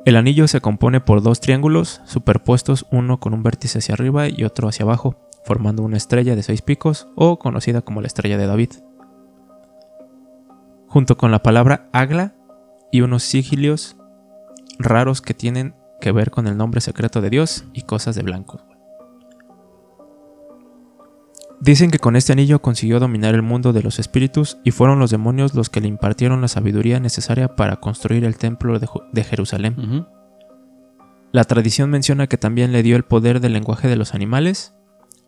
[0.04, 4.44] El anillo se compone por dos triángulos superpuestos, uno con un vértice hacia arriba y
[4.44, 8.46] otro hacia abajo, formando una estrella de seis picos o conocida como la estrella de
[8.46, 8.70] David.
[10.88, 12.34] Junto con la palabra Agla
[12.90, 13.96] y unos sigilios
[14.78, 18.60] raros que tienen que ver con el nombre secreto de Dios y cosas de blancos.
[21.60, 25.12] Dicen que con este anillo consiguió dominar el mundo de los espíritus y fueron los
[25.12, 30.06] demonios los que le impartieron la sabiduría necesaria para construir el templo de, Jerusalén.
[31.30, 34.74] La tradición menciona que también le dio el poder del lenguaje de los animales.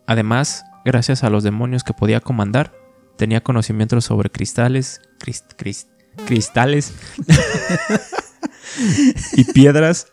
[0.07, 2.73] Además, gracias a los demonios que podía comandar,
[3.17, 5.87] tenía conocimientos sobre cristales, crist- crist-
[6.25, 6.93] cristales
[9.37, 10.07] y piedras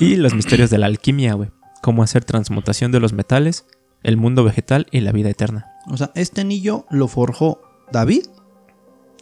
[0.00, 1.50] y los misterios de la alquimia, güey.
[1.82, 3.66] Cómo hacer transmutación de los metales,
[4.02, 5.66] el mundo vegetal y la vida eterna.
[5.86, 7.60] O sea, este anillo lo forjó
[7.92, 8.24] David.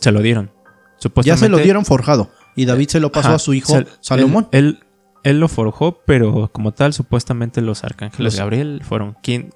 [0.00, 0.46] Se lo dieron.
[0.46, 2.30] Ya Supuestamente, se lo dieron forjado.
[2.56, 4.48] Y David se lo pasó Ajá, a su hijo se- Salomón.
[4.52, 4.78] Él, él-
[5.24, 9.50] él lo forjó, pero como tal, supuestamente los arcángeles Los- Gabriel fueron quien,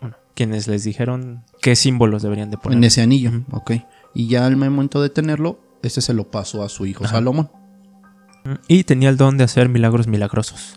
[0.00, 2.78] bueno, quienes les dijeron qué símbolos deberían de poner.
[2.78, 3.30] en ese anillo.
[3.52, 3.72] Ok.
[4.14, 7.14] Y ya al momento de tenerlo, este se lo pasó a su hijo Ajá.
[7.14, 7.50] Salomón.
[8.68, 10.74] Y tenía el don de hacer milagros milagrosos,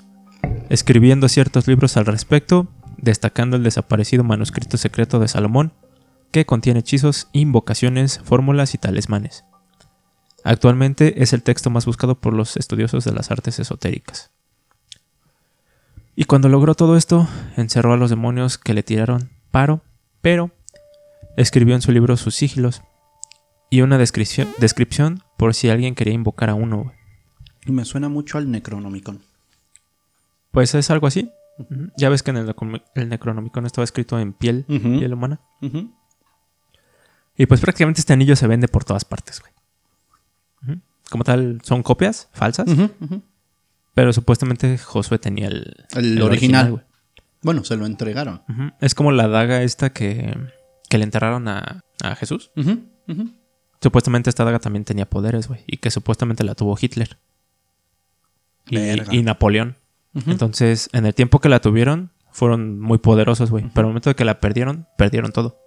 [0.69, 5.73] escribiendo ciertos libros al respecto, destacando el desaparecido manuscrito secreto de Salomón,
[6.31, 9.45] que contiene hechizos, invocaciones, fórmulas y talismanes.
[10.43, 14.31] Actualmente es el texto más buscado por los estudiosos de las artes esotéricas.
[16.15, 19.81] Y cuando logró todo esto, encerró a los demonios que le tiraron paro,
[20.21, 20.51] pero
[21.37, 22.81] escribió en su libro sus sigilos
[23.69, 26.91] y una descripción, descripción por si alguien quería invocar a uno.
[27.65, 29.21] Y me suena mucho al Necronomicon.
[30.51, 31.29] Pues es algo así.
[31.97, 32.55] Ya ves que en el,
[32.95, 35.41] el Necronomicon estaba escrito en piel, piel humana.
[37.37, 39.53] Y pues prácticamente este anillo se vende por todas partes, güey.
[41.09, 42.67] Como tal, son copias falsas,
[43.95, 46.71] pero supuestamente Josué tenía el, El original.
[46.71, 46.83] güey.
[47.41, 48.41] Bueno, se lo entregaron.
[48.79, 50.37] Es como la daga esta que,
[50.89, 52.51] que le enterraron a, a Jesús.
[53.81, 55.63] Supuestamente esta daga también tenía poderes, güey.
[55.67, 57.17] Y que supuestamente la tuvo Hitler.
[58.69, 59.75] Y, Napoleón.
[60.27, 63.65] Entonces, en el tiempo que la tuvieron, fueron muy poderosos, güey.
[63.73, 65.59] Pero al momento de que la perdieron, perdieron todo.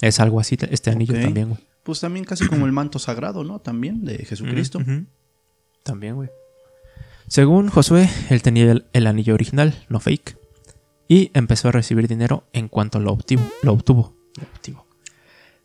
[0.00, 1.60] Es algo así, este anillo también, güey.
[1.82, 3.60] Pues también casi como el manto sagrado, ¿no?
[3.60, 4.78] También de Jesucristo.
[4.78, 5.04] Ujú.
[5.82, 6.30] También, güey.
[7.28, 10.36] Según Josué, él tenía el, el anillo original, no fake.
[11.08, 13.42] Y empezó a recibir dinero en cuanto lo obtuvo.
[13.62, 14.16] Lo obtuvo.
[14.36, 14.86] Lo obtuvo.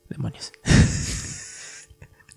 [0.09, 0.51] Demonios.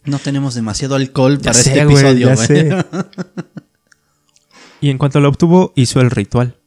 [0.05, 2.71] No tenemos demasiado alcohol Ya para sé, este episodio, güey.
[4.83, 6.59] Y en cuanto lo obtuvo, hizo el ritual,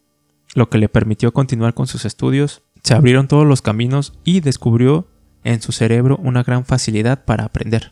[0.53, 2.63] lo que le permitió continuar con sus estudios.
[2.81, 5.09] Se abrieron todos los caminos y descubrió
[5.43, 7.91] en su cerebro una gran facilidad para aprender.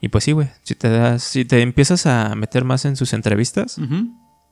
[0.00, 3.12] Y pues sí, güey, si te das, si te empiezas a meter más en sus
[3.12, 3.80] entrevistas,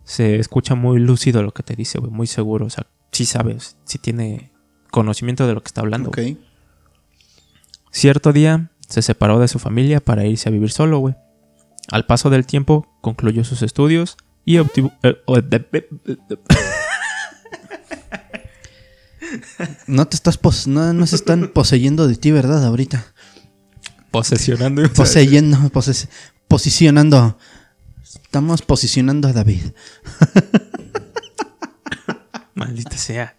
[0.04, 3.76] se escucha muy lúcido lo que te dice, güey, muy seguro, o sea, sí sabes,
[3.82, 4.52] sí tiene
[4.92, 6.10] conocimiento de lo que está hablando.
[6.10, 6.18] Ok.
[6.18, 6.38] güey.
[7.90, 11.16] Cierto día se separó de su familia para irse a vivir solo, güey.
[11.90, 14.16] Al paso del tiempo concluyó sus estudios
[14.46, 14.92] y obtuvo...
[15.02, 15.14] eh,
[19.86, 22.64] No te estás pos- no, no se están poseyendo de ti, ¿verdad?
[22.64, 23.04] Ahorita.
[24.10, 24.82] posesionando.
[24.84, 26.08] y- Poseyendo, poses-
[26.48, 27.38] posicionando.
[28.02, 29.62] Estamos posicionando a David.
[32.54, 33.36] Maldita sea.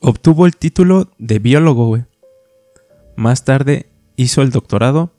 [0.00, 2.04] Obtuvo el título de biólogo, güey.
[3.16, 5.12] Más tarde hizo el doctorado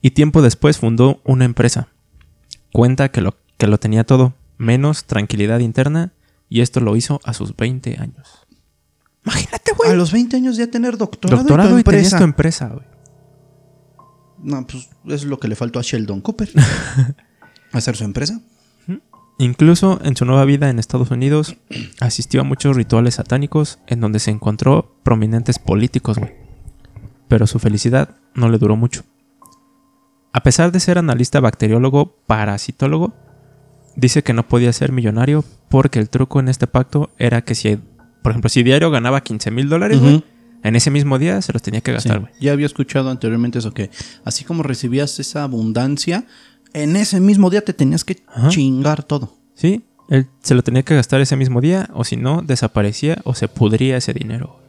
[0.00, 1.88] y tiempo después fundó una empresa.
[2.72, 6.12] Cuenta que lo, que lo tenía todo, menos tranquilidad interna,
[6.48, 8.46] y esto lo hizo a sus 20 años.
[9.24, 12.18] Imagínate, A los 20 años ya tener doctorado, Doctorado y tu empresa.
[12.18, 12.86] tu empresa, güey.
[14.38, 16.50] No, pues es lo que le faltó a Sheldon Cooper.
[17.72, 18.40] Hacer su empresa.
[19.38, 21.56] Incluso en su nueva vida en Estados Unidos,
[22.00, 26.32] asistió a muchos rituales satánicos en donde se encontró prominentes políticos, güey.
[27.28, 29.02] Pero su felicidad no le duró mucho.
[30.32, 33.14] A pesar de ser analista bacteriólogo parasitólogo,
[33.96, 37.78] dice que no podía ser millonario porque el truco en este pacto era que si,
[38.22, 40.24] por ejemplo, si diario ganaba 15 mil dólares, güey,
[40.62, 42.32] en ese mismo día se los tenía que gastar, güey.
[42.40, 43.90] Ya había escuchado anteriormente eso que
[44.24, 46.26] así como recibías esa abundancia,
[46.72, 48.48] en ese mismo día te tenías que Ajá.
[48.48, 49.34] chingar todo.
[49.54, 53.34] Sí, él se lo tenía que gastar ese mismo día, o si no, desaparecía o
[53.34, 54.60] se pudría ese dinero.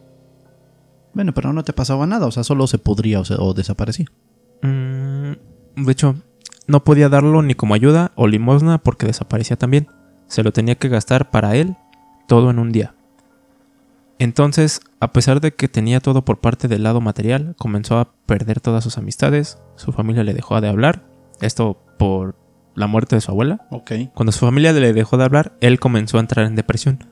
[1.14, 4.06] Bueno, pero no te pasaba nada, o sea, solo se podría o, se- o desaparecía.
[4.62, 5.32] Mm,
[5.86, 6.16] de hecho,
[6.68, 9.88] no podía darlo ni como ayuda o limosna porque desaparecía también.
[10.28, 11.76] Se lo tenía que gastar para él
[12.28, 12.94] todo en un día.
[14.20, 18.60] Entonces, a pesar de que tenía todo por parte del lado material, comenzó a perder
[18.60, 21.06] todas sus amistades, su familia le dejó de hablar,
[21.40, 22.36] esto por
[22.76, 23.68] la muerte de su abuela.
[24.16, 27.06] Cuando su familia le dejó de hablar, él comenzó a entrar en depresión.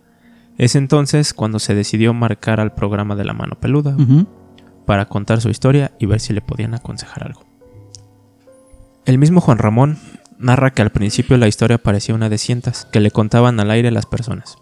[0.57, 3.95] Es entonces cuando se decidió marcar al programa de la mano peluda
[4.85, 7.54] para contar su historia y ver si le podían aconsejar algo.
[9.05, 9.97] El mismo Juan Ramón
[10.37, 13.91] narra que al principio la historia parecía una de cientas que le contaban al aire
[13.91, 14.57] las personas.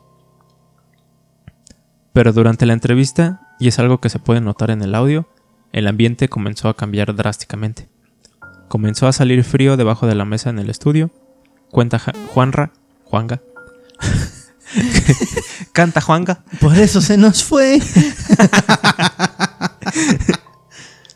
[2.14, 5.28] Pero durante la entrevista, y es algo que se puede notar en el audio,
[5.72, 7.90] el ambiente comenzó a cambiar drásticamente.
[8.68, 11.10] Comenzó a salir frío debajo de la mesa en el estudio.
[11.72, 12.72] Cuenta Ja- Juanra,
[13.06, 13.42] Juanga.
[15.72, 16.44] Canta Juanga.
[16.60, 17.80] Por eso se nos fue.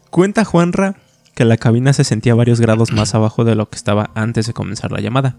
[0.10, 0.96] Cuenta Juanra
[1.38, 4.54] que la cabina se sentía varios grados más abajo de lo que estaba antes de
[4.54, 5.38] comenzar la llamada.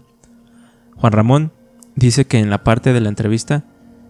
[0.95, 1.51] Juan Ramón
[1.97, 3.65] dice que en la parte de la entrevista,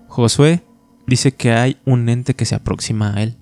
[0.08, 0.62] Josué
[1.08, 3.38] dice que hay un ente que se aproxima a él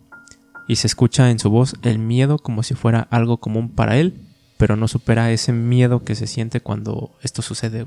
[0.66, 4.22] y se escucha en su voz el miedo como si fuera algo común para él,
[4.56, 7.84] pero no supera ese miedo que se siente cuando esto sucede.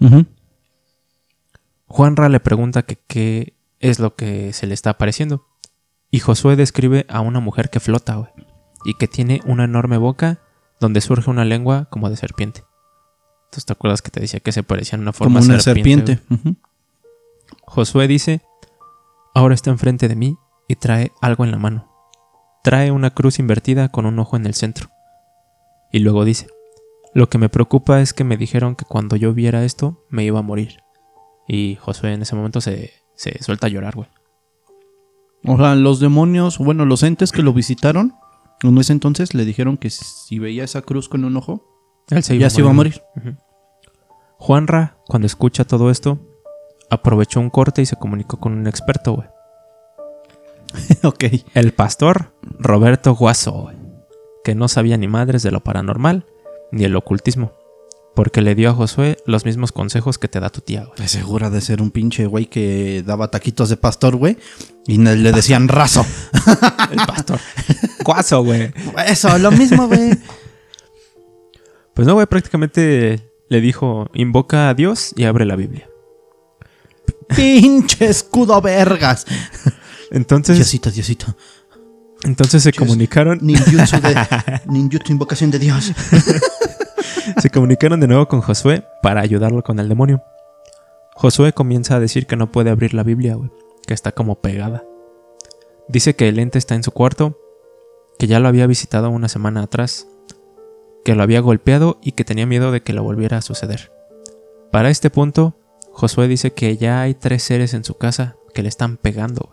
[1.86, 5.46] Juanra le pregunta que qué es lo que se le está apareciendo.
[6.10, 8.30] Y Josué describe a una mujer que flota.
[8.84, 10.40] Y que tiene una enorme boca
[10.80, 12.64] donde surge una lengua como de serpiente.
[13.44, 16.20] Entonces, ¿te acuerdas que te decía que se parecía en una Como forma una serpiente.
[17.62, 18.42] Josué dice,
[19.34, 20.36] ahora está enfrente de mí
[20.68, 21.88] y trae algo en la mano.
[22.62, 24.88] Trae una cruz invertida con un ojo en el centro.
[25.92, 26.46] Y luego dice,
[27.12, 30.38] lo que me preocupa es que me dijeron que cuando yo viera esto me iba
[30.38, 30.80] a morir.
[31.48, 34.08] Y Josué en ese momento se, se suelta a llorar, güey.
[35.44, 38.14] O sea, los demonios, bueno, los entes que lo visitaron,
[38.62, 41.64] en ese entonces le dijeron que si veía esa cruz con un ojo,
[42.10, 43.02] Él se ya se iba a morir.
[44.38, 46.18] Juanra, cuando escucha todo esto,
[46.90, 49.28] aprovechó un corte y se comunicó con un experto, güey.
[51.04, 51.24] ok.
[51.54, 53.76] El pastor Roberto Guaso, güey,
[54.44, 56.26] que no sabía ni madres de lo paranormal
[56.72, 57.52] ni el ocultismo,
[58.14, 61.08] porque le dio a Josué los mismos consejos que te da tu tía, güey.
[61.08, 64.36] Segura de ser un pinche güey que daba taquitos de pastor, güey.
[64.86, 66.04] Y le decían raso.
[66.90, 67.38] El pastor.
[68.04, 68.72] Guaso, güey.
[69.06, 70.18] Eso, lo mismo, güey.
[71.94, 75.88] Pues no, güey, prácticamente le dijo, invoca a Dios y abre la Biblia.
[77.36, 79.26] pinche escudo vergas.
[80.10, 81.36] Entonces, Diosito, Diosito.
[82.24, 84.16] entonces se comunicaron, Ninjutsu de.
[84.66, 85.92] Ninjutsu invocación de Dios.
[87.40, 90.22] Se comunicaron de nuevo con Josué para ayudarlo con el demonio.
[91.14, 93.38] Josué comienza a decir que no puede abrir la Biblia,
[93.86, 94.84] que está como pegada.
[95.88, 97.38] Dice que el ente está en su cuarto,
[98.18, 100.06] que ya lo había visitado una semana atrás,
[101.04, 103.90] que lo había golpeado y que tenía miedo de que lo volviera a suceder.
[104.70, 105.56] Para este punto,
[105.92, 109.50] Josué dice que ya hay tres seres en su casa que le están pegando.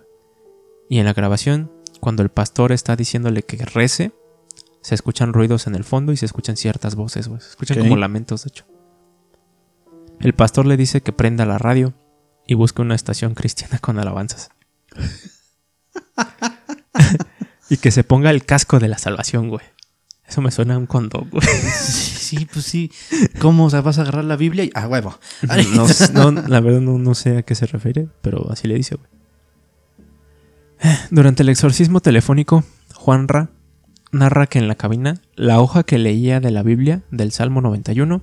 [0.89, 1.71] Y en la grabación,
[2.01, 4.11] cuando el pastor está diciéndole que rece,
[4.87, 7.41] se escuchan ruidos en el fondo y se escuchan ciertas voces, güey.
[7.41, 8.65] Se escuchan como lamentos, de hecho.
[10.21, 11.93] El pastor le dice que prenda la radio
[12.47, 14.49] y busque una estación cristiana con alabanzas.
[17.69, 19.65] y que se ponga el casco de la salvación, güey.
[20.25, 21.45] Eso me suena a un condón, güey.
[21.45, 22.89] Sí, sí, pues sí.
[23.41, 23.65] ¿Cómo?
[23.65, 24.71] O sea, vas a agarrar la Biblia y.
[24.73, 25.19] ¡Ah, huevo!
[26.13, 28.95] No, no, la verdad no, no sé a qué se refiere, pero así le dice,
[28.95, 29.09] güey.
[31.11, 33.49] Durante el exorcismo telefónico, Juanra
[34.11, 38.21] narra que en la cabina, la hoja que leía de la Biblia, del Salmo 91,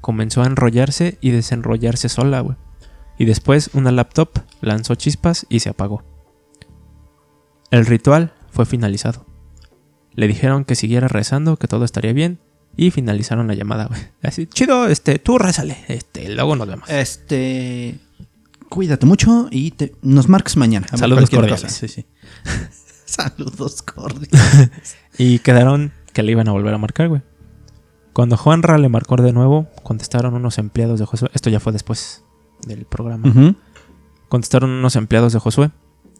[0.00, 2.56] comenzó a enrollarse y desenrollarse sola, güey.
[3.18, 6.02] Y después una laptop lanzó chispas y se apagó.
[7.70, 9.26] El ritual fue finalizado.
[10.14, 12.38] Le dijeron que siguiera rezando, que todo estaría bien,
[12.76, 14.00] y finalizaron la llamada, güey.
[14.22, 16.88] Así, chido, este, tú rézale, este, luego nos vemos.
[16.90, 17.98] Este.
[18.68, 20.86] Cuídate mucho y te, nos marques mañana.
[20.88, 21.72] Saludos cordiales.
[21.72, 22.06] Sí, sí.
[23.36, 24.96] Saludos cordiales.
[25.18, 27.22] Y quedaron que le iban a volver a marcar, güey.
[28.12, 31.30] Cuando Juanra le marcó de nuevo, contestaron unos empleados de Josué.
[31.34, 32.24] Esto ya fue después
[32.66, 33.56] del programa.
[34.28, 35.70] Contestaron unos empleados de Josué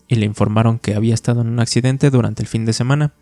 [0.08, 3.14] y le informaron que había estado en un accidente durante el fin de semana.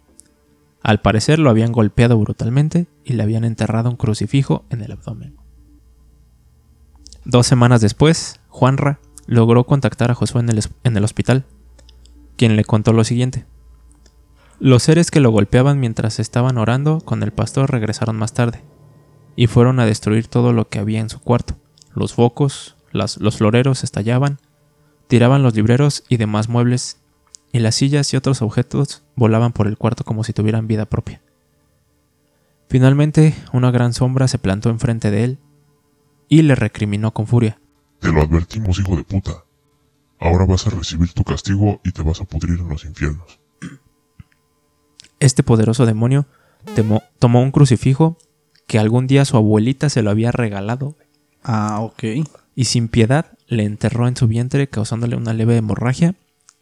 [0.82, 5.36] Al parecer lo habían golpeado brutalmente y le habían enterrado un crucifijo en el abdomen.
[7.24, 11.44] Dos semanas después, Juanra logró contactar a Josué en el, es- en el hospital,
[12.36, 13.46] quien le contó lo siguiente.
[14.64, 18.62] Los seres que lo golpeaban mientras estaban orando con el pastor regresaron más tarde
[19.34, 21.56] y fueron a destruir todo lo que había en su cuarto.
[21.96, 24.38] Los focos, los floreros estallaban,
[25.08, 27.00] tiraban los libreros y demás muebles,
[27.50, 31.20] y las sillas y otros objetos volaban por el cuarto como si tuvieran vida propia.
[32.68, 35.38] Finalmente, una gran sombra se plantó enfrente de él
[36.28, 37.58] y le recriminó con furia.
[37.98, 39.44] Te lo advertimos, hijo de puta.
[40.20, 43.41] Ahora vas a recibir tu castigo y te vas a pudrir en los infiernos.
[45.22, 46.26] Este poderoso demonio
[46.74, 48.18] temo- tomó un crucifijo
[48.66, 50.96] que algún día su abuelita se lo había regalado
[51.44, 52.02] Ah, ok.
[52.56, 56.14] y sin piedad le enterró en su vientre causándole una leve hemorragia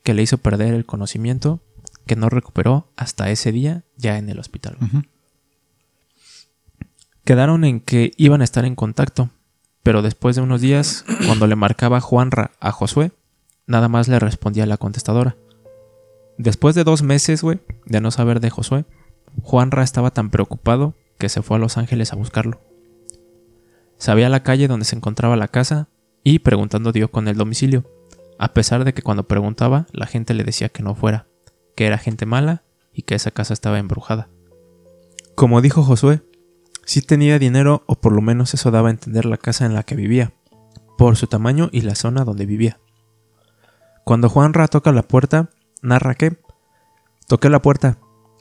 [0.02, 1.60] que le hizo perder el conocimiento
[2.06, 4.76] que no recuperó hasta ese día ya en el hospital.
[7.24, 9.30] Quedaron en que iban a estar en contacto,
[9.82, 13.12] pero después de unos días, cuando le marcaba Juanra a Josué,
[13.66, 15.36] nada más le respondía la contestadora.
[16.42, 18.86] Después de dos meses, güey, de no saber de Josué,
[19.42, 22.62] Juanra estaba tan preocupado que se fue a Los Ángeles a buscarlo.
[23.98, 25.88] Sabía la calle donde se encontraba la casa
[26.24, 27.84] y preguntando dio con el domicilio,
[28.38, 31.26] a pesar de que cuando preguntaba la gente le decía que no fuera,
[31.74, 32.62] que era gente mala
[32.94, 34.30] y que esa casa estaba embrujada.
[35.34, 36.22] Como dijo Josué,
[36.86, 39.82] sí tenía dinero o por lo menos eso daba a entender la casa en la
[39.82, 40.32] que vivía,
[40.96, 42.80] por su tamaño y la zona donde vivía.
[44.06, 45.50] Cuando Juanra toca la puerta,
[45.82, 46.38] narra que
[47.26, 47.98] toqué la puerta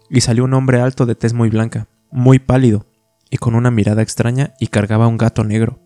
[0.10, 2.86] y salió un hombre alto de tez muy blanca, muy pálido
[3.30, 5.80] y con una mirada extraña y cargaba un gato negro.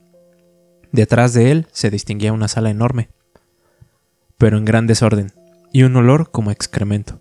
[0.91, 3.09] Detrás de él se distinguía una sala enorme,
[4.37, 5.31] pero en gran desorden,
[5.71, 7.19] y un olor como excremento.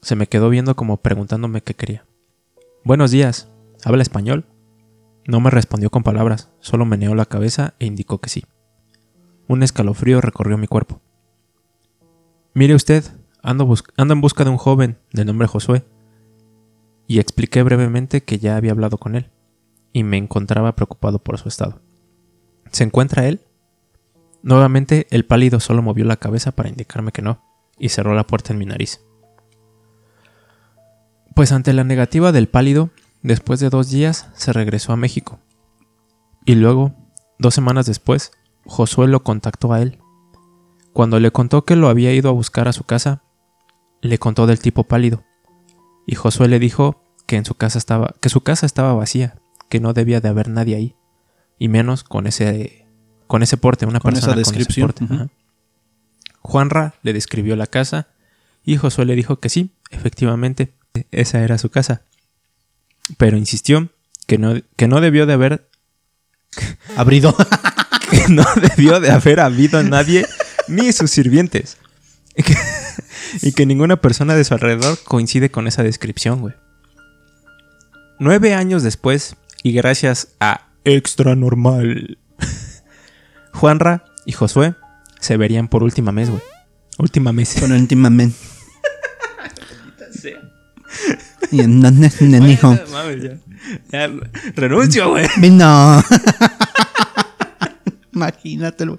[0.00, 2.06] Se me quedó viendo como preguntándome qué quería.
[2.82, 3.48] Buenos días,
[3.84, 4.46] ¿habla español?
[5.26, 8.44] No me respondió con palabras, solo meneó la cabeza e indicó que sí.
[9.48, 11.00] Un escalofrío recorrió mi cuerpo.
[12.54, 13.04] Mire usted,
[13.44, 15.84] ando, en busca de un joven de nombre Josué.
[17.06, 19.30] Y expliqué brevemente que ya había hablado con él,
[19.92, 21.80] y me encontraba preocupado por su estado.
[22.72, 23.42] ¿Se encuentra él?
[24.42, 27.42] Nuevamente el pálido solo movió la cabeza para indicarme que no,
[27.78, 29.00] y cerró la puerta en mi nariz.
[31.34, 32.90] Pues ante la negativa del pálido,
[33.22, 35.38] después de dos días se regresó a México.
[36.46, 36.94] Y luego,
[37.38, 38.32] dos semanas después,
[38.64, 39.98] Josué lo contactó a él.
[40.94, 43.23] Cuando le contó que lo había ido a buscar a su casa,
[44.04, 45.24] le contó del tipo pálido.
[46.06, 49.36] Y Josué le dijo que en su casa estaba, que su casa estaba vacía,
[49.70, 50.94] que no debía de haber nadie ahí,
[51.58, 52.86] y menos con ese,
[53.26, 55.14] con ese porte, una Con persona esa descripción, con ese porte.
[55.14, 55.22] ujú.
[55.24, 55.32] Ajá.
[56.40, 58.08] Juanra le describió la casa
[58.64, 60.74] y Josué le dijo que sí, efectivamente,
[61.10, 62.02] esa era su casa.
[63.16, 63.88] Pero insistió
[64.26, 65.70] que no, que no debió de haber
[66.96, 67.34] Abrido.
[68.10, 70.26] que no debió de haber habido nadie
[70.68, 71.78] ni sus sirvientes.
[73.42, 76.54] Y que, y ninguna persona de su alrededor coincide con esa descripción, güey.
[78.18, 82.18] Nueve años después, y gracias a Extra Normal,
[83.52, 84.74] Juanra y Josué
[85.20, 86.42] se verían por última vez, güey.
[86.98, 87.56] Última vez.
[87.60, 88.36] Con últimamente.
[91.50, 93.36] Y entonces me dijo, Mames, ya.
[93.92, 94.10] Ya,
[94.54, 95.26] renuncio, güey.
[95.38, 96.02] vino.
[98.12, 98.98] Imagínatelo.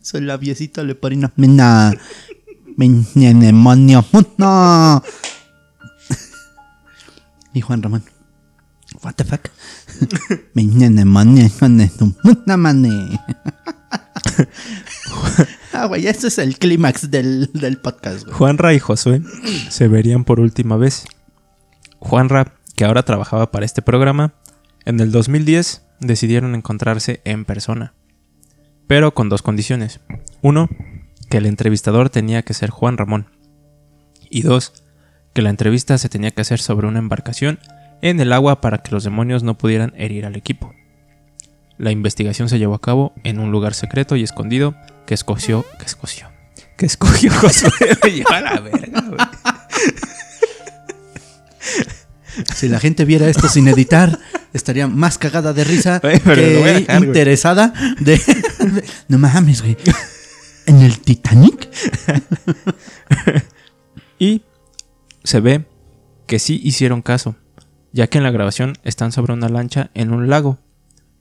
[0.00, 1.92] Su labiecito le pone una mina.
[2.88, 4.04] Mi demonio.
[4.38, 5.02] No.
[7.54, 8.02] Y Juan Ramón.
[9.02, 9.48] What the fuck?
[10.54, 12.90] Mi demonio, hijo de tu puta madre.
[15.74, 18.36] Ah, güey, ese es el clímax del, del podcast, güey.
[18.36, 19.22] Juanra y Josué
[19.70, 21.04] se verían por última vez.
[21.98, 24.34] Juanra, que ahora trabajaba para este programa,
[24.84, 27.94] en el 2010 decidieron encontrarse en persona.
[28.86, 30.00] Pero con dos condiciones.
[30.42, 30.68] Uno,
[31.32, 33.30] que el entrevistador tenía que ser Juan Ramón.
[34.28, 34.84] Y dos,
[35.32, 37.58] que la entrevista se tenía que hacer sobre una embarcación
[38.02, 40.74] en el agua para que los demonios no pudieran herir al equipo.
[41.78, 44.74] La investigación se llevó a cabo en un lugar secreto y escondido
[45.06, 46.28] que escogió, que escogió,
[46.76, 47.70] que escogió Josué.
[48.30, 49.18] A la verga, güey.
[52.54, 54.18] Si la gente viera esto sin editar,
[54.52, 57.08] estaría más cagada de risa Güey, pero lo voy a que dejar, güey.
[57.08, 59.76] interesada de, de- No mames, güey.
[60.66, 61.68] ¿En el Titanic?
[64.18, 64.42] Y
[65.24, 65.66] se ve
[66.26, 67.34] que sí hicieron caso,
[67.92, 70.58] ya que en la grabación están sobre una lancha en un lago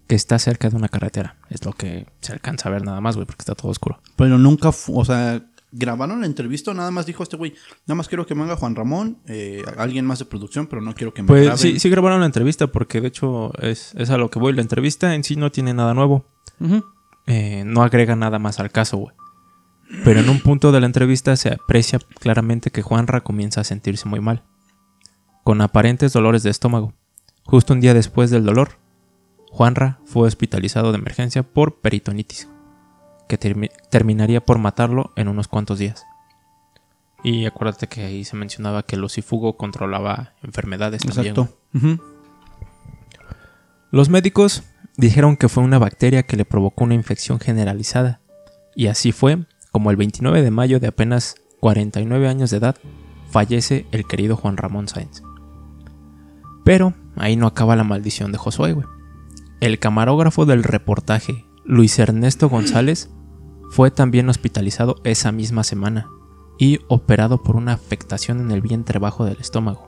[0.08, 1.38] que está cerca de una carretera.
[1.50, 4.00] Es lo que se alcanza a ver nada más, güey, porque está todo oscuro.
[4.18, 7.56] Pero nunca, o sea, grabaron la entrevista, o nada más dijo este güey,
[7.88, 10.94] nada más quiero que me haga Juan Ramón, eh, alguien más de producción, pero no
[10.94, 11.58] quiero que me Pues graben.
[11.58, 14.54] sí, sí grabaron la entrevista, porque de hecho es, es a lo que voy.
[14.54, 16.28] La entrevista en sí no tiene nada nuevo.
[17.26, 19.16] Eh, no agrega nada más al caso, güey.
[20.04, 24.08] Pero en un punto de la entrevista se aprecia claramente que Juanra comienza a sentirse
[24.08, 24.44] muy mal,
[25.44, 26.94] con aparentes dolores de estómago.
[27.44, 28.78] Justo un día después del dolor,
[29.50, 32.48] Juanra fue hospitalizado de emergencia por peritonitis,
[33.28, 36.06] que termi- terminaría por matarlo en unos cuantos días.
[37.24, 41.36] Y acuérdate que ahí se mencionaba que el ocifugo controlaba enfermedades también.
[41.38, 41.58] Exacto.
[43.92, 44.64] Los médicos
[44.98, 48.22] dijeron que fue una bacteria que le provocó una infección generalizada.
[48.74, 52.76] Y así fue como el 29 de mayo de apenas 49 años de edad
[53.30, 55.24] fallece el querido Juan Ramón Sáenz.
[56.63, 58.86] Pero ahí no acaba la maldición de Josué, güey.
[59.59, 63.09] El camarógrafo del reportaje, Luis Ernesto González,
[63.69, 66.07] fue también hospitalizado esa misma semana
[66.59, 69.88] y operado por una afectación en el vientre bajo del estómago.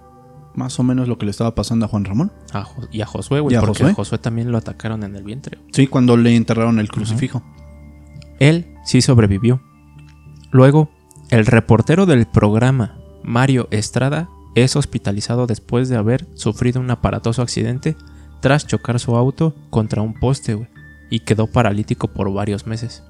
[0.55, 2.31] Más o menos lo que le estaba pasando a Juan Ramón.
[2.53, 3.91] A y a Josué, güey, ¿Y a porque Josué?
[3.91, 5.57] a Josué también lo atacaron en el vientre.
[5.71, 7.43] Sí, cuando le enterraron el crucifijo.
[8.39, 9.61] Él sí sobrevivió.
[10.54, 10.91] Luego,
[11.30, 17.97] el reportero del programa, Mario Estrada, es hospitalizado después de haber sufrido un aparatoso accidente
[18.39, 20.70] tras chocar su auto contra un poste, güey,
[21.10, 23.04] y quedó paralítico por varios meses.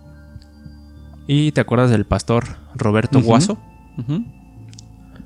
[1.28, 3.22] ¿Y te acuerdas del pastor Roberto.
[3.22, 3.58] Guaso?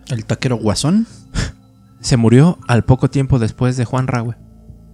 [0.08, 1.06] El taquero guasón.
[2.00, 4.38] Se murió al poco tiempo después de Juan Ra, güey.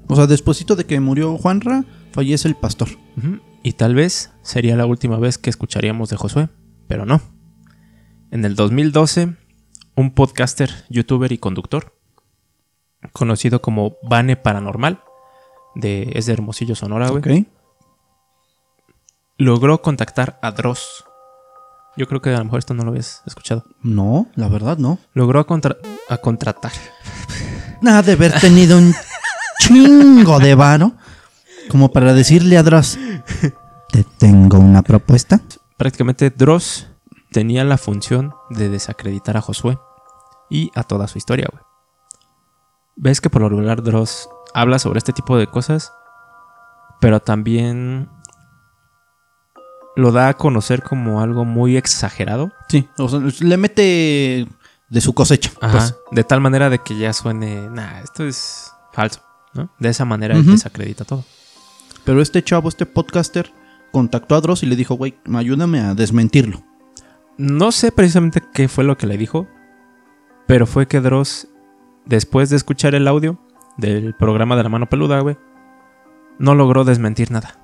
[0.07, 2.89] O sea, despuesito de que murió Juanra, fallece el pastor.
[3.63, 6.49] Y tal vez sería la última vez que escucharíamos de Josué,
[6.87, 7.21] pero no.
[8.31, 9.35] En el 2012,
[9.95, 11.95] un podcaster, youtuber y conductor,
[13.11, 15.01] conocido como Bane Paranormal,
[15.75, 17.21] de, es de Hermosillo, Sonora, güey,
[19.37, 21.03] logró contactar a Dross.
[21.95, 23.65] Yo creo que a lo mejor esto no lo habías escuchado.
[23.81, 24.97] No, la verdad no.
[25.13, 25.77] Logró a, contra-
[26.09, 26.71] a contratar.
[27.81, 28.93] Nada de haber tenido un
[29.59, 30.93] chingo de varo
[31.69, 32.97] como para decirle a Dross,
[33.91, 35.39] te tengo una propuesta.
[35.77, 36.87] Prácticamente Dross
[37.31, 39.77] tenía la función de desacreditar a Josué
[40.49, 41.63] y a toda su historia, güey.
[42.95, 45.91] Ves que por lo regular Dross habla sobre este tipo de cosas,
[47.01, 48.07] pero también
[49.95, 52.51] lo da a conocer como algo muy exagerado.
[52.69, 54.47] Sí, o sea, le mete
[54.89, 55.51] de su cosecha.
[55.61, 59.21] Ajá, Pues, de tal manera de que ya suene, nah, esto es falso,
[59.53, 59.69] ¿no?
[59.79, 60.51] De esa manera él Ujú.
[60.51, 61.23] desacredita todo.
[62.05, 63.51] pero este chavo, este podcaster,
[63.93, 66.63] contactó a Dross y le dijo, güey, ayúdame a desmentirlo.
[67.37, 69.47] No sé precisamente qué fue lo que le dijo,
[70.47, 71.47] pero fue que Dross,
[72.05, 73.39] después de escuchar el audio
[73.77, 75.37] del programa de la mano peluda, güey,
[76.39, 77.59] no logró desmentir nada.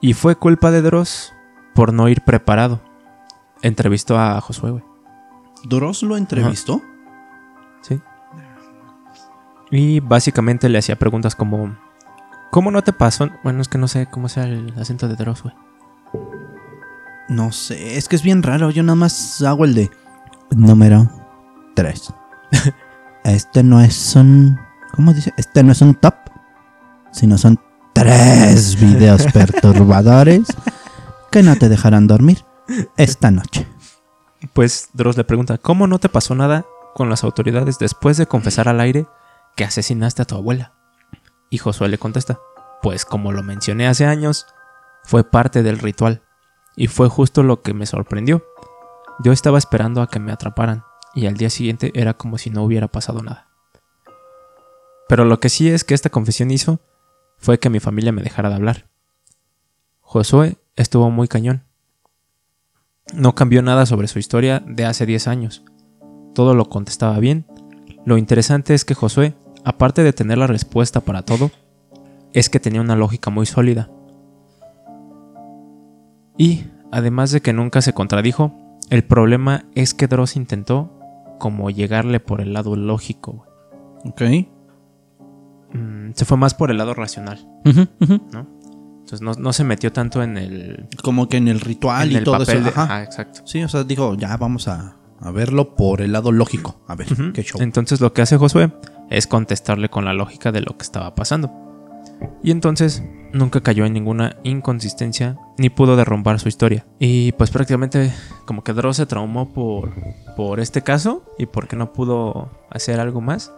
[0.00, 1.32] Y fue culpa de Dross
[1.74, 2.80] por no ir preparado.
[3.62, 4.84] Entrevistó a Josué, güey.
[5.64, 6.82] Dross lo entrevistó.
[7.80, 7.98] Sí.
[9.70, 11.74] Y básicamente le hacía preguntas como:
[12.54, 13.28] ¿Cómo no te pasó?
[13.42, 15.56] Bueno, es que no sé cómo sea el acento de Dross, güey.
[17.28, 18.70] No sé, es que es bien raro.
[18.70, 19.90] Yo nada más hago el de
[20.54, 21.10] número
[21.74, 22.14] 3.
[23.24, 24.56] este no es un.
[24.94, 25.34] ¿Cómo dice?
[25.36, 26.14] Este no es un top,
[27.10, 27.58] sino son
[27.92, 30.46] tres videos perturbadores
[31.32, 32.44] que no te dejarán dormir
[32.96, 33.66] esta noche.
[34.52, 38.68] Pues Dross le pregunta, ¿cómo no te pasó nada con las autoridades después de confesar
[38.68, 39.08] al aire
[39.56, 40.83] que asesinaste a tu abuela?
[41.54, 42.40] Y Josué le contesta,
[42.82, 44.44] pues como lo mencioné hace años,
[45.04, 46.20] fue parte del ritual.
[46.74, 48.44] Y fue justo lo que me sorprendió.
[49.20, 50.82] Yo estaba esperando a que me atraparan,
[51.14, 53.46] y al día siguiente era como si no hubiera pasado nada.
[55.08, 56.80] Pero lo que sí es que esta confesión hizo
[57.38, 58.90] fue que mi familia me dejara de hablar.
[60.00, 61.62] Josué estuvo muy cañón.
[63.14, 65.62] No cambió nada sobre su historia de hace 10 años.
[66.34, 67.46] Todo lo contestaba bien.
[68.04, 71.50] Lo interesante es que Josué, aparte de tener la respuesta para todo,
[72.32, 73.88] es que tenía una lógica muy sólida.
[76.36, 78.52] Y, además de que nunca se contradijo,
[78.90, 80.90] el problema es que Dross intentó
[81.38, 83.46] como llegarle por el lado lógico.
[84.04, 84.22] Ok.
[85.72, 88.46] Mm, se fue más por el lado racional, ¿no?
[89.00, 92.16] Entonces no, no se metió tanto en el, Como que en el ritual en y
[92.16, 92.64] el todo papel eso.
[92.64, 92.86] de- Ajá.
[92.96, 93.40] Ah, exacto.
[93.44, 96.80] Sí, o sea, digo, ya vamos a, a verlo por el lado lógico.
[96.86, 97.60] A ver, qué show.
[97.60, 98.72] Entonces lo que hace Josué
[99.10, 101.50] es contestarle con la lógica de lo que estaba pasando.
[102.42, 103.02] Y entonces
[103.32, 106.86] nunca cayó en ninguna inconsistencia ni pudo derrumbar su historia.
[106.98, 108.12] Y pues prácticamente
[108.44, 109.92] como que Dross se traumó por,
[110.36, 113.52] por este caso y porque no pudo hacer algo más.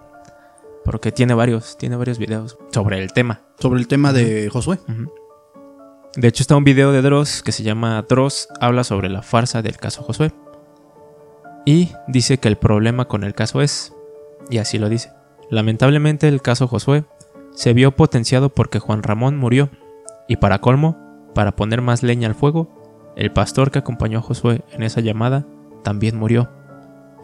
[0.84, 3.40] Porque tiene varios, tiene varios videos sobre el tema.
[3.58, 4.78] Sobre el tema de Josué.
[6.14, 9.62] De hecho, está un video de Dross que se llama Dross habla sobre la farsa
[9.62, 10.32] del caso Josué.
[11.66, 13.92] Y dice que el problema con el caso es,
[14.48, 15.10] y así lo dice,
[15.50, 17.04] lamentablemente el caso Josué
[17.54, 19.68] se vio potenciado porque Juan Ramón murió.
[20.28, 20.96] Y para colmo,
[21.34, 22.68] para poner más leña al fuego,
[23.16, 25.44] el pastor que acompañó a Josué en esa llamada
[25.82, 26.50] también murió.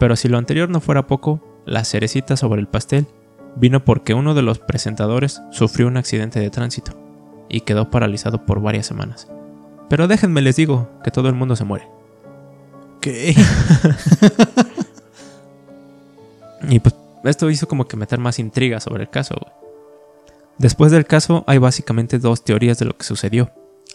[0.01, 3.07] Pero si lo anterior no fuera poco, la cerecita sobre el pastel
[3.55, 6.93] vino porque uno de los presentadores sufrió un accidente de tránsito
[7.49, 9.29] y quedó paralizado por varias semanas.
[9.89, 11.92] Pero déjenme les digo que todo el mundo se muere.
[16.69, 16.95] Y pues
[17.25, 19.35] esto hizo como que meter más intriga sobre el caso.
[20.59, 23.51] Después del caso hay básicamente dos teorías de lo que sucedió.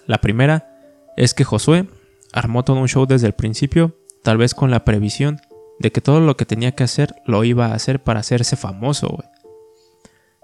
[0.05, 0.69] La primera
[1.15, 1.87] es que Josué
[2.33, 5.39] armó todo un show desde el principio, tal vez con la previsión
[5.79, 9.23] de que todo lo que tenía que hacer lo iba a hacer para hacerse famoso.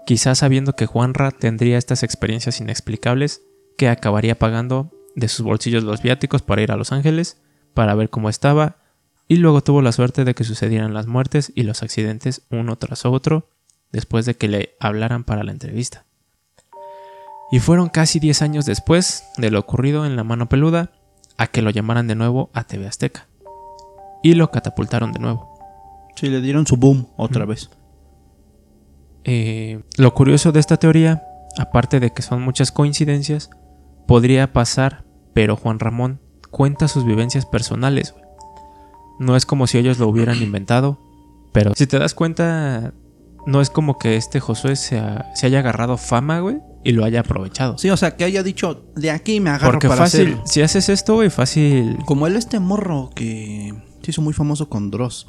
[0.06, 3.42] Quizás sabiendo que Juanra tendría estas experiencias inexplicables
[3.76, 7.40] que acabaría pagando de sus bolsillos los viáticos para ir a Los Ángeles,
[7.74, 8.76] para ver cómo estaba
[9.28, 13.04] y luego tuvo la suerte de que sucedieran las muertes y los accidentes uno tras
[13.04, 13.48] otro
[13.92, 16.04] después de que le hablaran para la entrevista.
[17.50, 20.92] Y fueron casi 10 años después de lo ocurrido en La Mano Peluda
[21.36, 23.28] a que lo llamaran de nuevo a TV Azteca.
[24.22, 25.54] Y lo catapultaron de nuevo.
[26.16, 27.70] Sí, le dieron su boom otra vez.
[29.24, 31.24] Eh, lo curioso de esta teoría,
[31.58, 33.50] aparte de que son muchas coincidencias,
[34.06, 36.20] podría pasar, pero Juan Ramón
[36.54, 38.14] cuenta sus vivencias personales.
[39.18, 40.98] No es como si ellos lo hubieran inventado,
[41.52, 42.94] pero si te das cuenta,
[43.46, 47.04] no es como que este Josué se, ha- se haya agarrado fama, güey, y lo
[47.04, 47.76] haya aprovechado.
[47.76, 50.42] Sí, o sea, que haya dicho, de aquí me agarro Porque para fácil, hacer...
[50.46, 51.98] si haces esto, güey, fácil.
[52.06, 55.26] Como él este morro que se hizo muy famoso con Dross.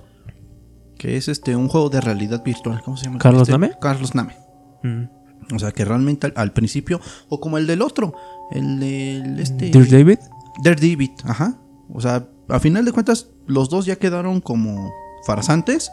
[0.98, 2.82] Que es este un juego de realidad virtual.
[2.86, 3.18] ¿Cómo se llama?
[3.20, 3.72] ¿Carlos Este, Name?
[3.82, 4.36] Carlos Name.
[4.84, 5.56] Mm.
[5.56, 7.02] O sea, que realmente al, al principio...
[7.30, 8.16] O como el del otro.
[8.52, 9.70] El del este...
[9.72, 10.20] Dear David,
[10.64, 11.56] Daredevil, ajá.
[11.94, 14.92] O sea, a final de cuentas, los dos ya quedaron como
[15.26, 15.92] farsantes.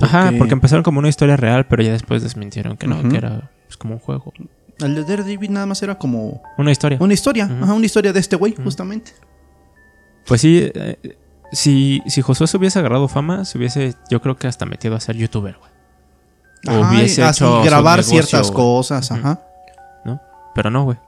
[0.00, 3.50] Ajá, porque empezaron como una historia real, pero ya después desmintieron que no, que era
[3.66, 4.32] pues, como un juego.
[4.78, 6.98] El de Daredevil nada más era como Una historia.
[7.00, 7.44] una historia.
[7.44, 9.12] Ajá, una historia de este güey, justamente.
[10.26, 11.18] Pues sí, eh,
[11.52, 15.00] si, si Josué se hubiese agarrado fama, se hubiese, yo creo que hasta metido a
[15.00, 15.70] ser youtuber, güey.
[16.68, 19.40] O Ajá, hubiese hecho grabar negocio, ciertas cosas, ajá.
[20.04, 20.20] ¿No?
[20.54, 20.98] Pero no, güey.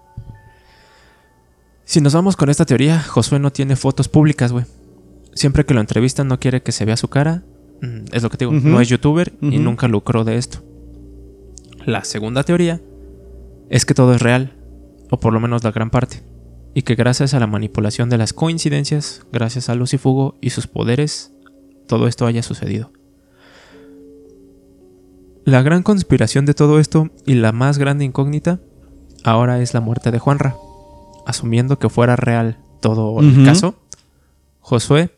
[1.84, 4.64] Si nos vamos con esta teoría, Josué no tiene fotos públicas, güey.
[5.34, 7.42] Siempre que lo entrevistan no quiere que se vea su cara.
[7.80, 10.58] Mm, Es lo que te digo, no es youtuber y nunca lucró de esto.
[11.84, 12.80] La segunda teoría
[13.70, 14.54] es que todo es real,
[15.10, 16.22] o por lo menos la gran parte,
[16.74, 21.32] y que gracias a la manipulación de las coincidencias, gracias a Lucifugo y sus poderes,
[21.88, 22.92] todo esto haya sucedido.
[25.44, 28.60] La gran conspiración de todo esto y la más grande incógnita
[29.24, 30.54] ahora es la muerte de Juanra.
[31.26, 33.76] Asumiendo que fuera real todo el caso,
[34.60, 35.10] Josué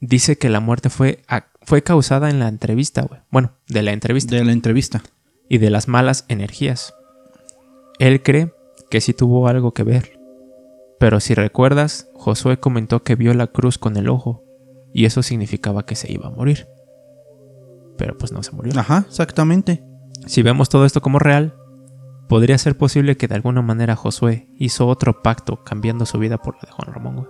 [0.00, 1.22] dice que la muerte fue,
[1.62, 3.20] fue causada en la entrevista, güey.
[3.30, 5.02] Bueno, de la entrevista De la entrevista.
[5.48, 6.94] y de las malas energías.
[7.98, 8.52] Él cree
[8.90, 10.18] que sí tuvo algo que ver,
[10.98, 14.44] Pero si recuerdas, Josué comentó que vio la cruz con el ojo
[14.94, 16.66] y eso significaba que se iba a morir.
[17.98, 18.72] Pero pues no se murió.
[18.78, 19.82] Ajá, exactamente.
[20.26, 21.54] Si vemos todo esto como real,
[22.32, 26.54] podría ser posible que de alguna manera Josué hizo otro pacto cambiando su vida por
[26.56, 27.14] la de Juan Ramón.
[27.16, 27.28] güey.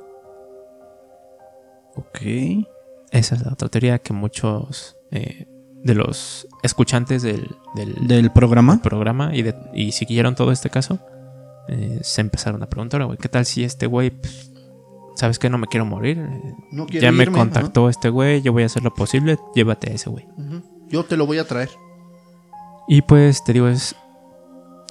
[1.96, 2.66] Ok.
[3.10, 5.46] Esa es la otra teoría que muchos eh,
[5.82, 8.80] de los escuchantes del, del- Del programa.
[8.80, 10.98] programa y, de- y siguieron todo este caso,
[11.68, 14.50] eh, se empezaron a preguntar, güey, ¿qué tal si este güey, pues,
[15.16, 16.18] sabes que no me quiero morir?
[16.18, 19.90] Eh, No quiero ya me contactó este güey, yo voy a hacer lo posible, llévate
[19.90, 20.26] a ese güey.
[20.88, 21.68] Yo te lo voy a traer.
[22.88, 23.94] Y pues te digo, es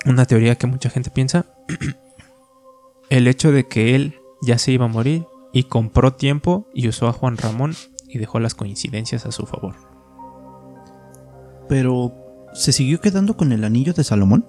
[0.06, 1.45] una teoría que mucha gente piensa.
[3.10, 7.08] El hecho de que él ya se iba a morir y compró tiempo y usó
[7.08, 7.76] a Juan Ramón
[8.08, 9.76] y dejó las coincidencias a su favor.
[11.68, 12.14] Pero,
[12.54, 14.45] ¿se siguió quedando con el anillo de Salomón?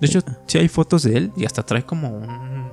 [0.00, 2.68] De hecho, sí hay fotos de él y hasta trae como un.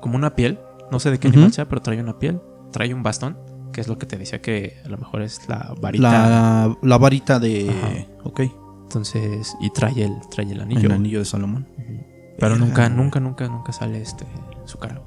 [0.00, 0.58] como una piel.
[0.90, 1.36] No sé de qué Ujú.
[1.36, 2.40] animal sea, pero trae una piel.
[2.72, 3.38] Trae un bastón,
[3.72, 6.02] que es lo que te decía que a lo mejor es la varita.
[6.10, 7.68] La, la varita de.
[7.70, 8.06] Ajá.
[8.24, 8.40] Ok.
[8.94, 10.86] Entonces, y trae el, trae el anillo.
[10.86, 11.66] El anillo de Salomón.
[12.38, 14.24] Pero Verga, nunca, nunca, nunca, nunca sale este
[14.66, 15.02] su cara.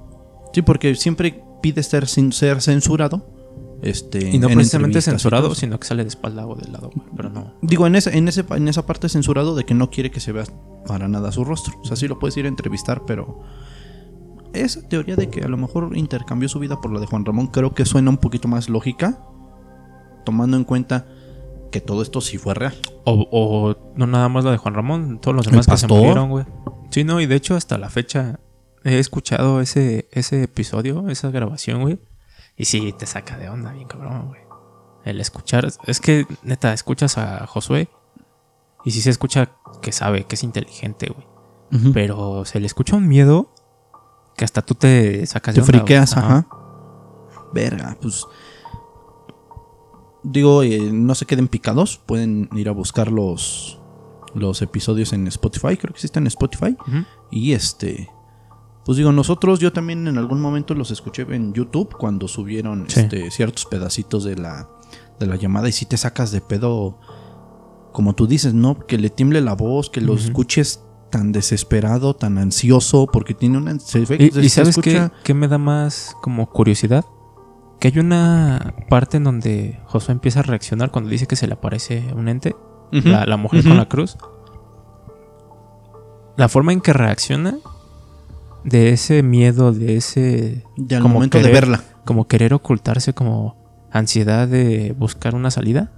[0.51, 3.33] Sí, porque siempre pide ser, sin ser censurado.
[3.81, 7.29] Este, Y no en precisamente censurado, sino que sale de espalda o del lado, pero
[7.29, 7.53] no.
[7.61, 10.33] Digo, en, ese, en, ese, en esa parte censurado de que no quiere que se
[10.33, 10.43] vea
[10.85, 11.79] para nada su rostro.
[11.81, 13.39] O sea, sí lo puedes ir a entrevistar, pero.
[14.51, 17.47] Esa teoría de que a lo mejor intercambió su vida por la de Juan Ramón,
[17.47, 19.23] creo que suena un poquito más lógica.
[20.25, 21.05] Tomando en cuenta
[21.71, 22.75] que todo esto sí fue real.
[23.05, 25.87] O, o no nada más la de Juan Ramón, todos los ¿El demás que se
[25.87, 26.45] murieron, güey.
[26.91, 28.39] Sí, no, y de hecho hasta la fecha
[28.83, 31.99] he escuchado ese, ese episodio, esa grabación, güey.
[32.55, 34.41] Y sí, te saca de onda, bien cabrón, güey.
[35.03, 37.89] El escuchar, es que neta, escuchas a Josué
[38.83, 39.51] y sí se escucha
[39.81, 41.27] que sabe, que es inteligente, güey.
[41.93, 43.53] Pero se le escucha un miedo
[44.37, 45.79] que hasta tú te sacas Te de onda, güey.
[45.81, 46.47] friqueas, ajá.
[47.53, 48.25] Verga, pues.
[50.23, 51.99] Digo, eh, no se queden picados.
[52.05, 53.79] Pueden ir a buscar los,
[54.33, 55.77] los episodios en Spotify.
[55.77, 56.75] Creo que existen en Spotify.
[57.31, 58.09] Y este.
[58.85, 63.01] Pues digo, nosotros, yo también en algún momento los escuché en YouTube cuando subieron Sí.
[63.01, 64.69] este, ciertos pedacitos de la,
[65.19, 65.67] de la llamada.
[65.67, 66.97] Y si te sacas de pedo,
[67.91, 68.77] como tú dices, ¿no?
[68.79, 73.77] Que le tiemble la voz, que lo escuches tan desesperado, tan ansioso, porque tiene una.
[73.79, 77.03] se Y, se- y sabes qué, qué me da más como curiosidad?
[77.79, 81.53] Que hay una parte en donde Josué empieza a reaccionar cuando dice que se le
[81.53, 82.55] aparece un ente,
[82.91, 84.17] la, la mujer con la cruz.
[86.37, 87.57] La forma en que reacciona
[88.63, 90.63] de ese miedo, de ese
[91.01, 91.83] como momento de verla.
[92.05, 93.55] como querer ocultarse, como
[93.91, 95.91] ansiedad de buscar una salida,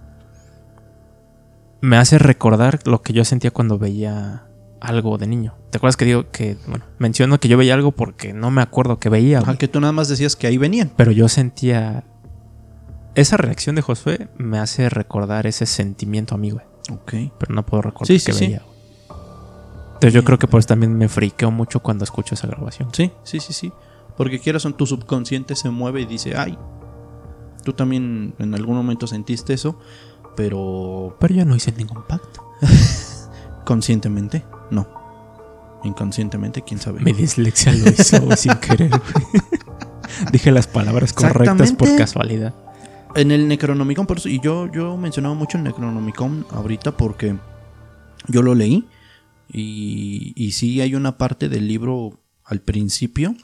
[1.82, 4.46] me hace recordar lo que yo sentía cuando veía
[4.82, 5.56] algo de niño.
[5.72, 9.00] ¿Te acuerdas que digo que, bueno, menciono que yo veía algo porque no me acuerdo
[9.00, 10.92] que veía, Ajá, que tú nada más decías que ahí venían.
[10.96, 12.04] pero yo sentía
[13.16, 17.32] esa reacción de Josué me hace recordar ese sentimiento a mí, güey, Ok.
[17.38, 18.46] pero no puedo recordar Sí, que sí.
[18.46, 18.64] veía.
[19.94, 22.90] Entonces yo creo que por eso también me friqueo mucho cuando escucho esa grabación.
[22.94, 23.72] Sí, sí, sí, sí.
[24.16, 26.58] Porque quieras no, tu subconsciente se mueve y dice, ay,
[27.64, 29.78] tú también en algún momento sentiste eso,
[30.38, 32.44] pero Pero yo no hice ningún pacto.
[33.66, 34.88] conscientemente, no.
[35.84, 37.00] Inconscientemente, quién sabe.
[37.02, 38.92] Mi dislexia lo hizo sin querer.
[40.32, 42.54] Dije las palabras correctas por casualidad.
[43.16, 47.36] En el Necronomicon, por eso, y yo, yo mencionaba mucho el Necronomicon ahorita porque
[48.28, 48.88] yo lo leí
[49.52, 53.36] y, y sí hay una parte del libro al principio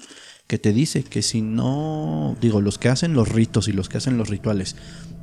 [0.48, 3.98] que te dice que si no, digo, los que hacen los ritos y los que
[3.98, 4.76] hacen los rituales,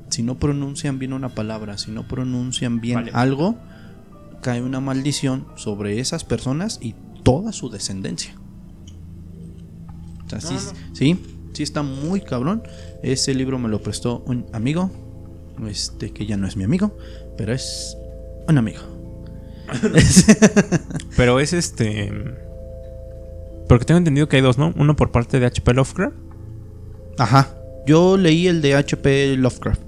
[0.09, 3.11] si no pronuncian bien una palabra, si no pronuncian bien Vale.
[3.15, 3.57] algo,
[4.43, 8.35] cae una maldición sobre esas personas y toda su descendencia.
[10.27, 10.57] O sea, sí,
[10.93, 11.19] sí,
[11.55, 12.63] sí está muy cabrón.
[13.03, 14.91] Ese libro me lo prestó un amigo,
[15.67, 16.97] este que ya no es mi amigo,
[17.39, 17.97] pero es
[18.49, 18.81] un amigo.
[21.17, 22.13] Pero es este.
[23.69, 24.75] Porque tengo entendido que hay dos, ¿no?
[24.77, 26.15] Uno por parte de HP Lovecraft.
[27.17, 27.55] Ajá.
[27.87, 29.81] Yo leí el de HP Lovecraft.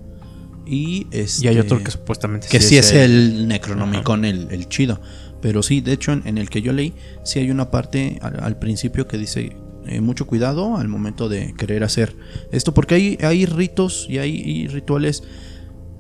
[0.67, 5.01] Y este, Y hay otro que supuestamente que sí es el Necronomicon, el, el chido.
[5.43, 8.43] Pero sí, de hecho, en, en el que yo leí, sí hay una parte al,
[8.43, 9.55] al principio que dice
[9.87, 12.17] eh, mucho cuidado al momento de querer hacer
[12.53, 15.23] esto, porque hay, hay ritos y hay y rituales,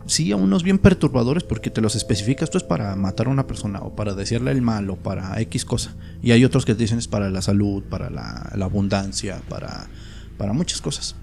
[0.06, 3.46] sí, a unos bien perturbadores, porque te los especifica, esto es para matar a una
[3.46, 5.94] persona, o para decirle el mal, o para X cosa.
[6.22, 9.88] Y hay otros que te dicen es para la salud, para la, la abundancia, para,
[10.38, 11.16] para muchas cosas.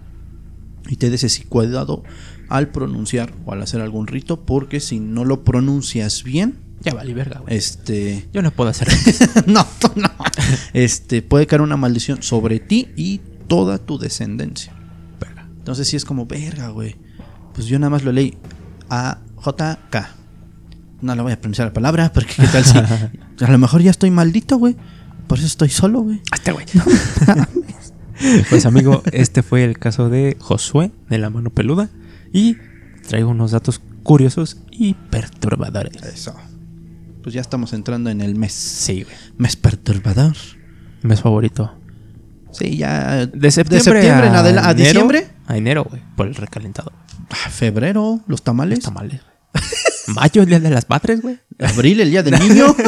[0.90, 2.04] Y te dice, sí, cuidado
[2.50, 7.14] al pronunciar o al hacer algún rito, porque si no lo pronuncias bien, Ya vale,
[7.14, 7.56] verga, güey.
[7.56, 8.28] Este.
[8.34, 8.88] Yo no puedo hacer
[9.46, 9.66] no,
[9.96, 10.10] no.
[10.74, 14.74] Este, puede caer una maldición sobre ti y toda tu descendencia.
[15.20, 15.48] verga.
[15.58, 16.96] Entonces sí es como, verga, güey.
[17.54, 18.38] Pues yo nada más lo leí
[18.90, 20.16] A, J, K.
[21.02, 22.78] No le voy a pronunciar la palabra, porque qué tal si.
[23.46, 24.76] A lo mejor ya estoy maldito, güey.
[25.28, 26.22] Por eso estoy solo, güey.
[26.32, 26.66] Hasta, güey.
[28.50, 31.90] Pues, amigo, este fue el caso de Josué de la mano peluda.
[32.34, 32.58] Y
[33.08, 36.02] traigo unos datos curiosos y perturbadores.
[36.04, 36.36] Eso.
[37.24, 38.54] Pues ya estamos entrando en el mes.
[38.54, 39.16] Sí, güey.
[39.38, 40.36] Mes perturbador.
[41.04, 41.74] Mes favorito.
[42.52, 43.26] Sí, ya.
[43.28, 45.28] De septiembre, septiembre en a, adela- a enero- diciembre.
[45.48, 46.02] A enero, güey.
[46.16, 46.92] Por el recalentado.
[47.30, 48.80] Ah, Febrero, los tamales.
[48.80, 49.22] Los tamales.
[50.08, 51.40] Mayo, el día de las madres, güey.
[51.60, 52.76] Abril, el día del niño.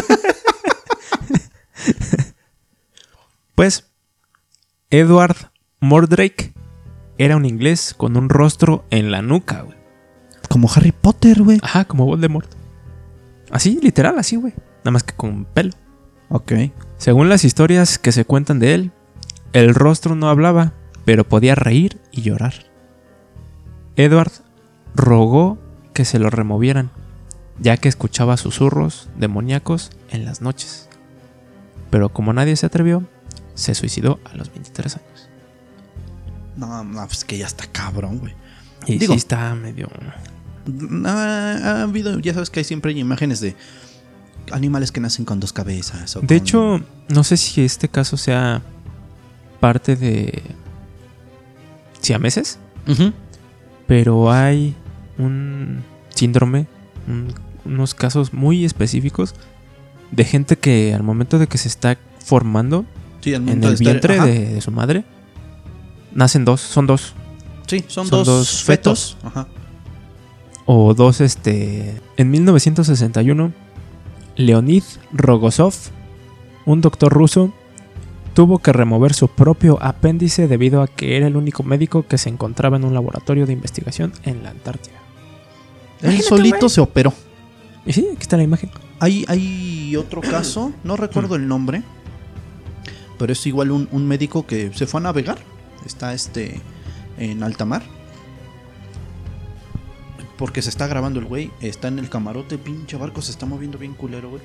[3.55, 3.85] Pues,
[4.93, 6.53] Edward Mordrake
[7.17, 9.75] era un inglés con un rostro en la nuca, güey.
[10.49, 11.57] Como Harry Potter, güey.
[11.63, 12.47] Ajá, como Voldemort.
[13.49, 14.53] Así, literal, así, güey.
[14.81, 15.71] Nada más que con pelo.
[16.29, 16.51] Ok.
[16.97, 18.91] Según las historias que se cuentan de él,
[19.53, 20.73] el rostro no hablaba,
[21.05, 22.53] pero podía reír y llorar.
[23.95, 24.31] Edward
[24.93, 25.57] rogó
[25.93, 26.91] que se lo removieran,
[27.57, 30.87] ya que escuchaba susurros demoníacos en las noches.
[31.89, 33.01] Pero como nadie se atrevió,
[33.55, 35.29] se suicidó a los 23 años.
[36.55, 38.33] No, no, pues que ya está cabrón, güey.
[38.85, 39.89] Y Digo- sí está medio...
[41.05, 43.55] Ha, ha habido, ya sabes que hay siempre imágenes de
[44.51, 46.15] animales que nacen con dos cabezas.
[46.15, 48.61] o De con- hecho, no sé si este caso sea
[49.59, 50.41] parte de
[52.01, 53.13] siameses, Ujú.
[53.87, 54.75] pero hay
[55.17, 56.67] un síndrome,
[57.07, 57.33] un-
[57.65, 59.35] unos casos muy específicos
[60.11, 62.85] de gente que al momento de que se está formando
[63.23, 65.05] Sí, en el vientre de, de su madre,
[66.13, 67.13] nacen dos, son dos,
[67.67, 69.17] Sí, son, son dos, dos fetos.
[69.23, 69.47] Ajá.
[70.65, 72.01] o dos, este...
[72.17, 73.51] En 1961,
[74.35, 75.73] Leonid Rogozov,
[76.65, 77.53] un doctor ruso,
[78.33, 82.29] tuvo que remover su propio apéndice debido a que era el único médico que se
[82.29, 84.95] encontraba en un laboratorio de investigación en la Antártida.
[86.01, 86.69] Él solito güey.
[86.69, 87.13] se operó.
[87.85, 88.71] Y sí, aquí está la imagen.
[88.99, 91.83] Hay, hay otro caso, no recuerdo el nombre,
[93.23, 95.37] pero es igual un, un médico que se fue a navegar.
[95.85, 96.59] Está este
[97.17, 97.81] en alta mar.
[100.37, 103.77] Porque se está grabando el güey, está en el camarote, pinche barco se está moviendo
[103.77, 104.41] bien culero, güey.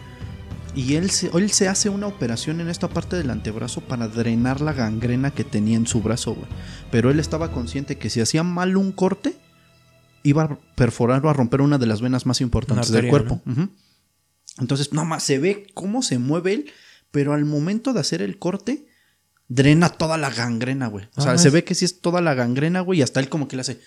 [0.76, 4.60] Y él se, él se hace una operación en esta parte del antebrazo para drenar
[4.60, 6.46] la gangrena que tenía en su brazo, güey.
[6.92, 9.34] Pero él estaba consciente que si hacía mal un corte,
[10.22, 13.42] iba a perforar o a romper una de las venas más importantes del cuerpo.
[14.60, 16.72] Entonces, no más, se ve cómo se mueve él,
[17.10, 18.86] pero al momento de hacer el corte,
[19.48, 21.08] drena toda la gangrena, güey.
[21.16, 23.20] O sea, Ah, se es- ve que sí es toda la gangrena, güey, y hasta
[23.20, 23.80] él como que le hace.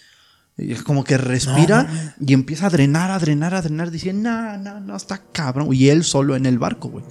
[0.85, 3.89] Como que respira No, y empieza a drenar, a drenar, a drenar.
[3.89, 5.69] Dice, no, no, no, está cabrón.
[5.73, 7.05] Y él solo en el barco, güey.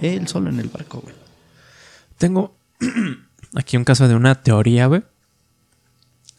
[0.00, 1.14] Él solo en el barco, güey.
[2.16, 2.56] Tengo
[3.54, 5.02] aquí un caso de una teoría, güey,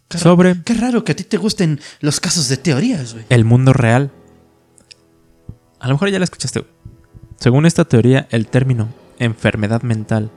[0.10, 3.26] Qué sobre Qué raro que a ti te gusten los casos de teorías, güey.
[3.30, 4.12] el mundo real.
[5.80, 6.62] A lo mejor ya la escuchaste.
[6.62, 6.72] güey.
[7.40, 8.88] Según esta teoría, el término
[9.20, 10.32] enfermedad mental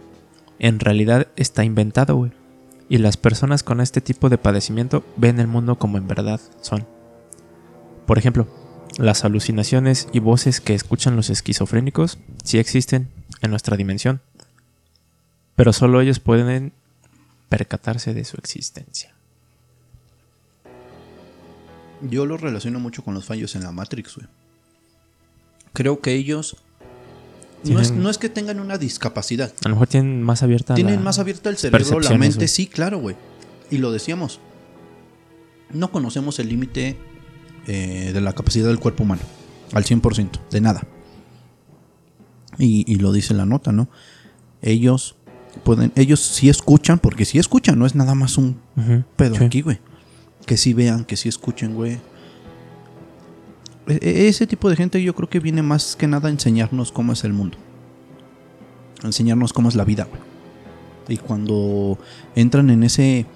[0.58, 2.32] en realidad está inventado, güey.
[2.88, 6.86] Y las personas con este tipo de padecimiento ven el mundo como en verdad son.
[8.06, 8.46] Por ejemplo,
[8.98, 13.08] las alucinaciones y voces que escuchan los esquizofrénicos sí existen
[13.40, 14.20] en nuestra dimensión.
[15.56, 16.72] Pero solo ellos pueden
[17.48, 19.14] percatarse de su existencia.
[22.02, 24.26] Yo lo relaciono mucho con los fallos en la Matrix, güey.
[25.72, 26.56] Creo que ellos.
[27.64, 29.52] No es, no es que tengan una discapacidad.
[29.64, 32.66] A lo mejor tienen más abierta Tienen la- más abierta el cerebro, la mente, sí,
[32.66, 33.16] claro, güey.
[33.70, 34.40] Y lo decíamos.
[35.72, 36.96] No conocemos el límite
[37.66, 39.22] eh, de la capacidad del cuerpo humano.
[39.72, 40.86] Al 100%, de nada.
[42.58, 43.88] Y, y lo dice la nota, ¿no?
[44.62, 45.16] Ellos
[45.62, 48.58] pueden, ellos sí escuchan, porque sí escuchan, no es nada más un
[49.16, 49.44] pedo sí.
[49.44, 49.78] aquí, güey.
[50.46, 51.98] Que sí vean, que sí escuchen, güey.
[53.90, 56.92] E- e- ese tipo de gente yo creo que viene más que nada a enseñarnos
[56.92, 57.58] cómo es el mundo.
[59.02, 60.20] A enseñarnos cómo es la vida, güey.
[61.08, 61.98] Y cuando
[62.34, 63.26] entran en ese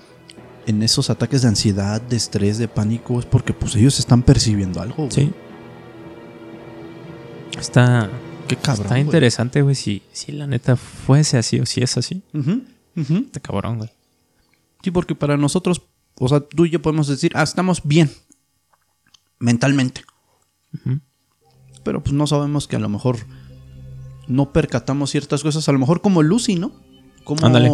[0.67, 4.81] en esos ataques de ansiedad, de estrés, de pánico, es porque pues ellos están percibiendo
[4.81, 5.11] algo, güey.
[5.11, 5.33] Sí.
[7.59, 8.11] Está,
[8.49, 8.87] Qué cabrón.
[8.87, 12.23] está interesante, güey, si, si la neta fuese así o si es así.
[12.97, 13.91] Está cabrón, güey.
[14.83, 15.83] Sí, porque para nosotros,
[16.19, 18.11] o sea, tú y yo podemos decir, ah, estamos bien.
[19.39, 20.03] Mentalmente.
[21.85, 23.19] Pero pues no sabemos que a lo mejor
[24.27, 25.69] no percatamos ciertas cosas.
[25.69, 26.73] A lo mejor como Lucy, ¿no?
[27.47, 27.69] Ándale.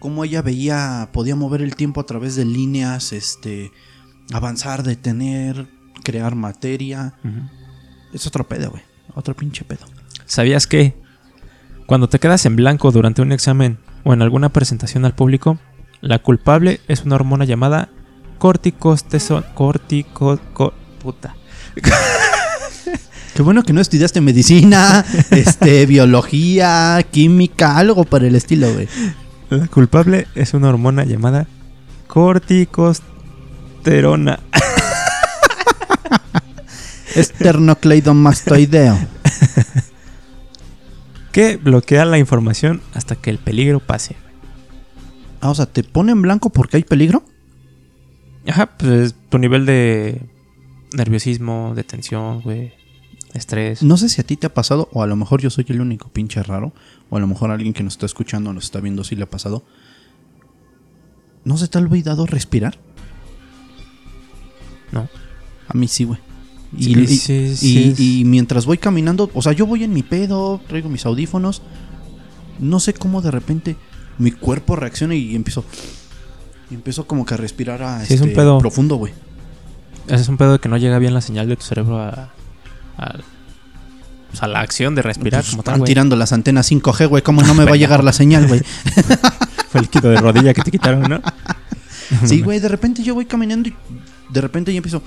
[0.00, 3.72] Como, ella veía, podía mover el tiempo a través de líneas, este,
[4.32, 5.66] avanzar, detener,
[6.04, 7.14] crear materia.
[8.12, 8.82] Es otro pedo, güey.
[9.14, 9.86] otro pinche pedo.
[10.24, 10.94] ¿Sabías que
[11.86, 15.58] cuando te quedas en blanco durante un examen o en alguna presentación al público,
[16.00, 17.88] la culpable es una hormona llamada
[18.38, 19.42] corticosteso...
[19.54, 20.38] cortico...
[20.52, 21.34] co- puta.
[23.38, 28.88] Qué bueno que no estudiaste medicina, este, biología, química, algo por el estilo, güey.
[29.48, 31.46] La culpable es una hormona llamada
[32.08, 34.40] corticosterona.
[37.14, 38.98] Esternocleidomastoideo.
[41.30, 44.16] que bloquea la información hasta que el peligro pase.
[45.40, 47.22] Ah, o sea, ¿te pone en blanco porque hay peligro?
[48.48, 50.22] Ajá, pues tu nivel de
[50.92, 52.72] nerviosismo, de tensión, güey,
[53.34, 53.82] estrés.
[53.82, 55.80] No sé si a ti te ha pasado, o a lo mejor yo soy el
[55.80, 56.72] único pinche raro,
[57.10, 59.30] o a lo mejor alguien que nos está escuchando, nos está viendo, si le ha
[59.30, 59.62] pasado.
[61.44, 62.78] ¿No se te ha olvidado respirar?
[64.92, 65.08] No.
[65.68, 66.18] A mí sí, güey.
[66.78, 68.20] Sí, Y, sí, y- sí.
[68.20, 71.62] y mientras voy caminando, o sea, yo voy en mi pedo, traigo mis audífonos,
[72.58, 73.76] no sé cómo de repente
[74.18, 75.64] mi cuerpo reacciona y empiezo...
[76.70, 78.58] Y empiezo como que a respirar a Sí, es un este, pedo.
[78.58, 79.14] profundo, güey.
[80.06, 82.34] Ese es un pedo de que no llega bien la señal de tu cerebro a,
[82.98, 83.18] a,
[84.30, 87.22] pues, a la acción de respirar Pues, como están tirando las antenas 5G, güey.
[87.22, 88.60] ¿Cómo no me va a llegar la señal, güey?
[89.70, 91.20] Fue el quito de rodilla que te quitaron, ¿no?
[92.24, 93.74] Sí, güey, de repente yo voy caminando y
[94.30, 95.02] de repente yo empiezo.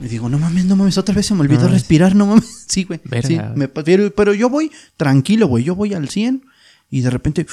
[0.00, 2.64] Y digo, no mames, no mames, otra vez se me olvidó No, respirar, no mames.
[2.66, 3.00] Sí, güey.
[3.22, 5.62] Sí, me pero yo voy tranquilo, güey.
[5.62, 6.46] Yo voy al 100
[6.90, 7.46] y de repente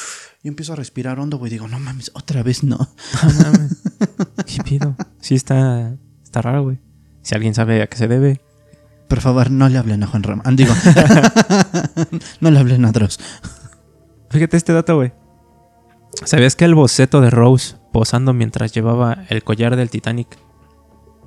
[0.44, 1.52] yo empiezo a respirar hondo, güey.
[1.52, 2.78] Digo, no mames, otra vez no.
[2.78, 3.78] No mames.
[4.46, 4.96] ¿Qué pido?
[5.20, 6.80] Sí, está, está raro, güey.
[7.22, 8.40] Si alguien sabe a qué se debe.
[9.10, 10.44] Por favor, no le hablen a Juan Ramón.
[10.46, 10.74] Ah, Digo,
[12.42, 13.20] no le hablen a Dross.
[14.30, 15.12] Fíjate este dato, güey.
[16.26, 20.38] ¿Sabías que el boceto de Rose posando mientras llevaba el collar del Titanic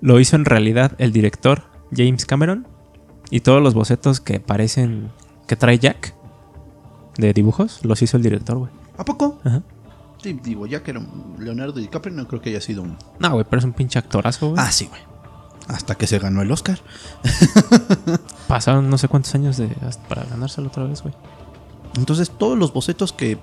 [0.01, 1.65] lo hizo en realidad el director
[1.95, 2.69] James Cameron?
[3.31, 5.11] Y todos los bocetos que parecen
[5.49, 6.15] que trae Jack
[7.19, 8.71] de dibujos los hizo el director, güey.
[8.97, 9.41] ¿A poco?
[9.45, 9.63] Ajá.
[10.23, 12.97] Sí, digo, ya que era un Leonardo DiCaprio, no creo que haya sido un.
[13.19, 14.63] No, güey, pero es un pinche actorazo, güey.
[14.63, 15.01] Ah, sí, güey.
[15.73, 16.79] Hasta que se ganó el Oscar.
[18.49, 21.15] Pasaron no sé cuántos años de, hasta para ganárselo otra vez, güey.
[21.97, 23.39] Entonces, todos los bocetos que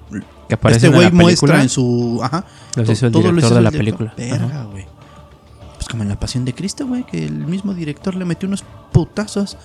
[0.48, 2.20] Que aparecen este güey muestra en su.
[2.24, 2.46] Ajá.
[2.76, 4.14] los hizo el todo director hizo de la película.
[4.18, 4.86] Verga, güey.
[5.76, 8.64] Pues como en la Pasión de Cristo, güey, que el mismo director le metió unos
[8.92, 9.58] putazos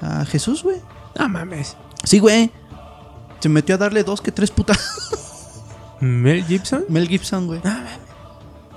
[0.00, 0.78] a Jesús, güey.
[1.18, 1.76] No mames.
[2.04, 2.50] Sí, güey.
[3.40, 5.18] Se metió a darle dos que tres putazos.
[6.00, 6.84] Mel Gibson.
[6.88, 7.60] Mel Gibson, güey.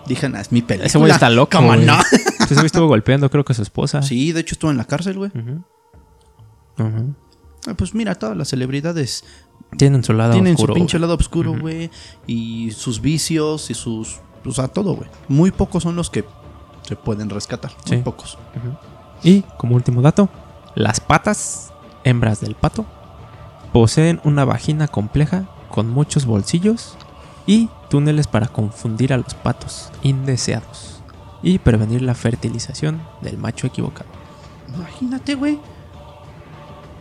[0.07, 0.87] Dije, "Nah, es mi película.
[0.87, 1.57] Ese güey está loco.
[1.57, 1.85] ¿Cómo güey.
[1.85, 1.97] no?
[2.55, 4.01] Güey estuvo golpeando, creo que a su esposa.
[4.01, 5.31] Sí, de hecho estuvo en la cárcel, güey.
[6.77, 9.23] Ah, Pues mira, todas las celebridades
[9.77, 10.73] Tienen su lado tienen oscuro.
[10.73, 11.89] su pinche lado oscuro, güey.
[12.27, 14.19] Y sus vicios y sus.
[14.45, 15.09] O sea, todo, güey.
[15.27, 16.25] Muy pocos son los que
[16.83, 17.71] se pueden rescatar.
[17.87, 18.03] Muy Sí.
[18.03, 18.37] pocos.
[19.23, 20.29] Y, como último dato,
[20.75, 21.71] las patas,
[22.03, 22.85] hembras del pato,
[23.71, 26.97] poseen una vagina compleja con muchos bolsillos
[27.45, 31.00] y túneles para confundir a los patos indeseados
[31.43, 34.09] y prevenir la fertilización del macho equivocado.
[34.75, 35.59] Imagínate, güey.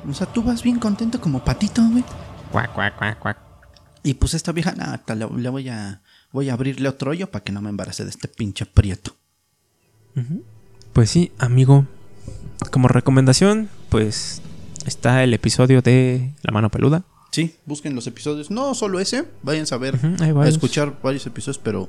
[0.08, 2.04] O sea, tú vas bien contento como patito, güey.
[2.50, 3.38] Cuac, cuac, cuac, cuac.
[4.02, 6.02] Y pues esta vieja, nada, le, le voy a.
[6.32, 9.16] Voy a abrirle otro hoyo para que no me embarace de este pinche prieto.
[10.92, 11.86] Pues sí, amigo.
[12.70, 14.40] Como recomendación, pues
[14.86, 17.04] está el episodio de La mano peluda.
[17.32, 18.50] Sí, busquen los episodios.
[18.50, 21.88] No solo ese, vayan a ver, Ujú, hay a escuchar varios episodios, pero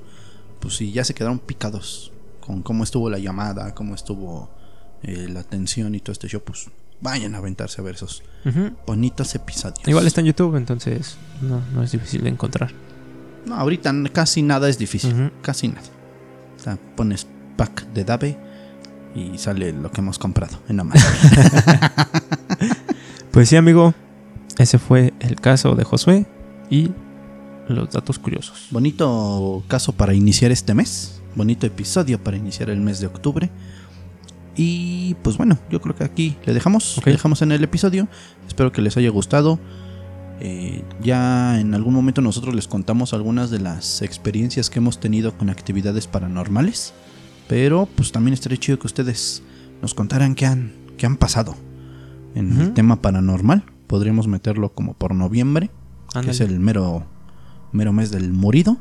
[0.60, 2.12] pues si ya se quedaron picados
[2.52, 4.50] con cómo estuvo la llamada, cómo estuvo
[5.04, 8.72] eh, la atención y todo este show, pues vayan a aventarse a ver esos Ujú.
[8.86, 9.88] bonitos episodios.
[9.88, 12.72] Igual está en YouTube, entonces no, no es difícil de encontrar.
[13.46, 15.32] No, ahorita casi nada es difícil.
[15.42, 15.88] Casi nada.
[16.60, 17.26] O sea, pones
[17.56, 18.38] pack de Dave
[19.16, 21.12] y sale lo que hemos comprado en Amazon.
[23.32, 23.94] Pues sí, amigo.
[24.58, 26.26] Ese fue el caso de Josué
[26.70, 26.92] y
[27.70, 28.68] los datos curiosos.
[28.72, 31.21] Bonito caso para iniciar este mes.
[31.36, 33.50] Bonito episodio para iniciar el mes de octubre.
[34.56, 36.98] Y pues bueno, yo creo que aquí le dejamos.
[36.98, 37.08] Ok.
[37.08, 38.08] Le dejamos en el episodio.
[38.48, 39.60] Espero que les haya gustado.
[40.40, 45.38] Eh, ya en algún momento nosotros les contamos algunas de las experiencias que hemos tenido
[45.38, 46.94] con actividades paranormales.
[47.48, 49.44] Pero pues también estaría chido que ustedes
[49.82, 51.56] nos contaran qué han, qué han pasado
[52.36, 53.64] en el tema paranormal.
[53.88, 55.70] Podríamos meterlo como por noviembre
[56.20, 57.06] que es el mero,
[57.72, 58.78] mero mes del morido.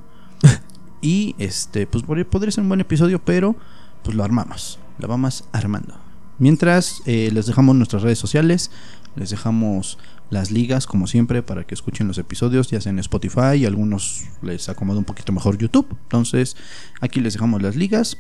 [1.01, 3.57] Y este, pues podría, ser un buen episodio, pero
[4.03, 5.95] pues lo armamos, lo vamos armando.
[6.39, 8.71] Mientras eh, les dejamos nuestras redes sociales,
[9.17, 9.99] les dejamos
[10.31, 14.25] las ligas como siempre para que escuchen los episodios, ya sea en Spotify y algunos
[14.43, 15.87] les acomoda un poquito mejor YouTube.
[16.03, 16.57] Entonces
[17.01, 18.17] aquí les dejamos las ligas.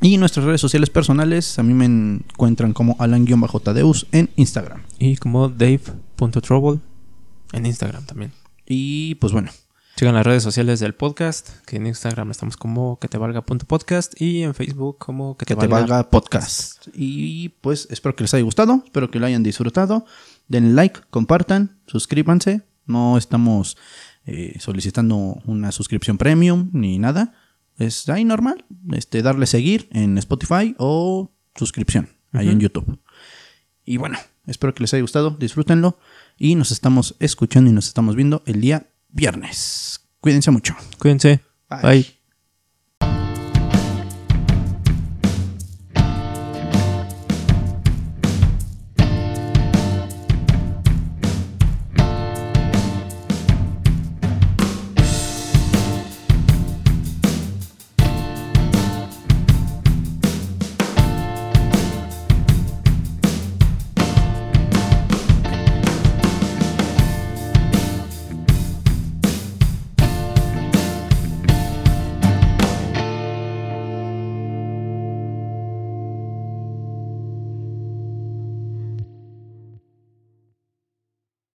[0.00, 4.82] Y nuestras redes sociales personales, a mí me encuentran como Alan-Tadeus en Instagram.
[4.98, 6.80] Y como Dave.trouble
[7.52, 8.32] en Instagram también.
[8.66, 9.50] Y pues bueno,
[9.96, 14.42] Sigan las redes sociales del podcast, que en Instagram estamos como que te valga.podcast y
[14.42, 16.88] en Facebook como que te, que te valga, valga podcast.
[16.92, 20.04] Y pues espero que les haya gustado, espero que lo hayan disfrutado.
[20.48, 22.62] Denle like, compartan, suscríbanse.
[22.86, 23.76] No estamos
[24.26, 27.32] eh, solicitando una suscripción premium ni nada.
[27.78, 28.64] Es ahí normal.
[28.94, 32.98] Este, darle seguir en Spotify o suscripción ahí en YouTube.
[33.84, 34.18] Y bueno,
[34.48, 35.98] espero que les haya gustado, disfrútenlo.
[36.36, 40.00] Y nos estamos escuchando y nos estamos viendo el día viernes.
[40.20, 40.76] Cuídense mucho.
[40.98, 41.40] Cuídense.
[41.70, 41.80] Bye.
[41.82, 42.23] Bye.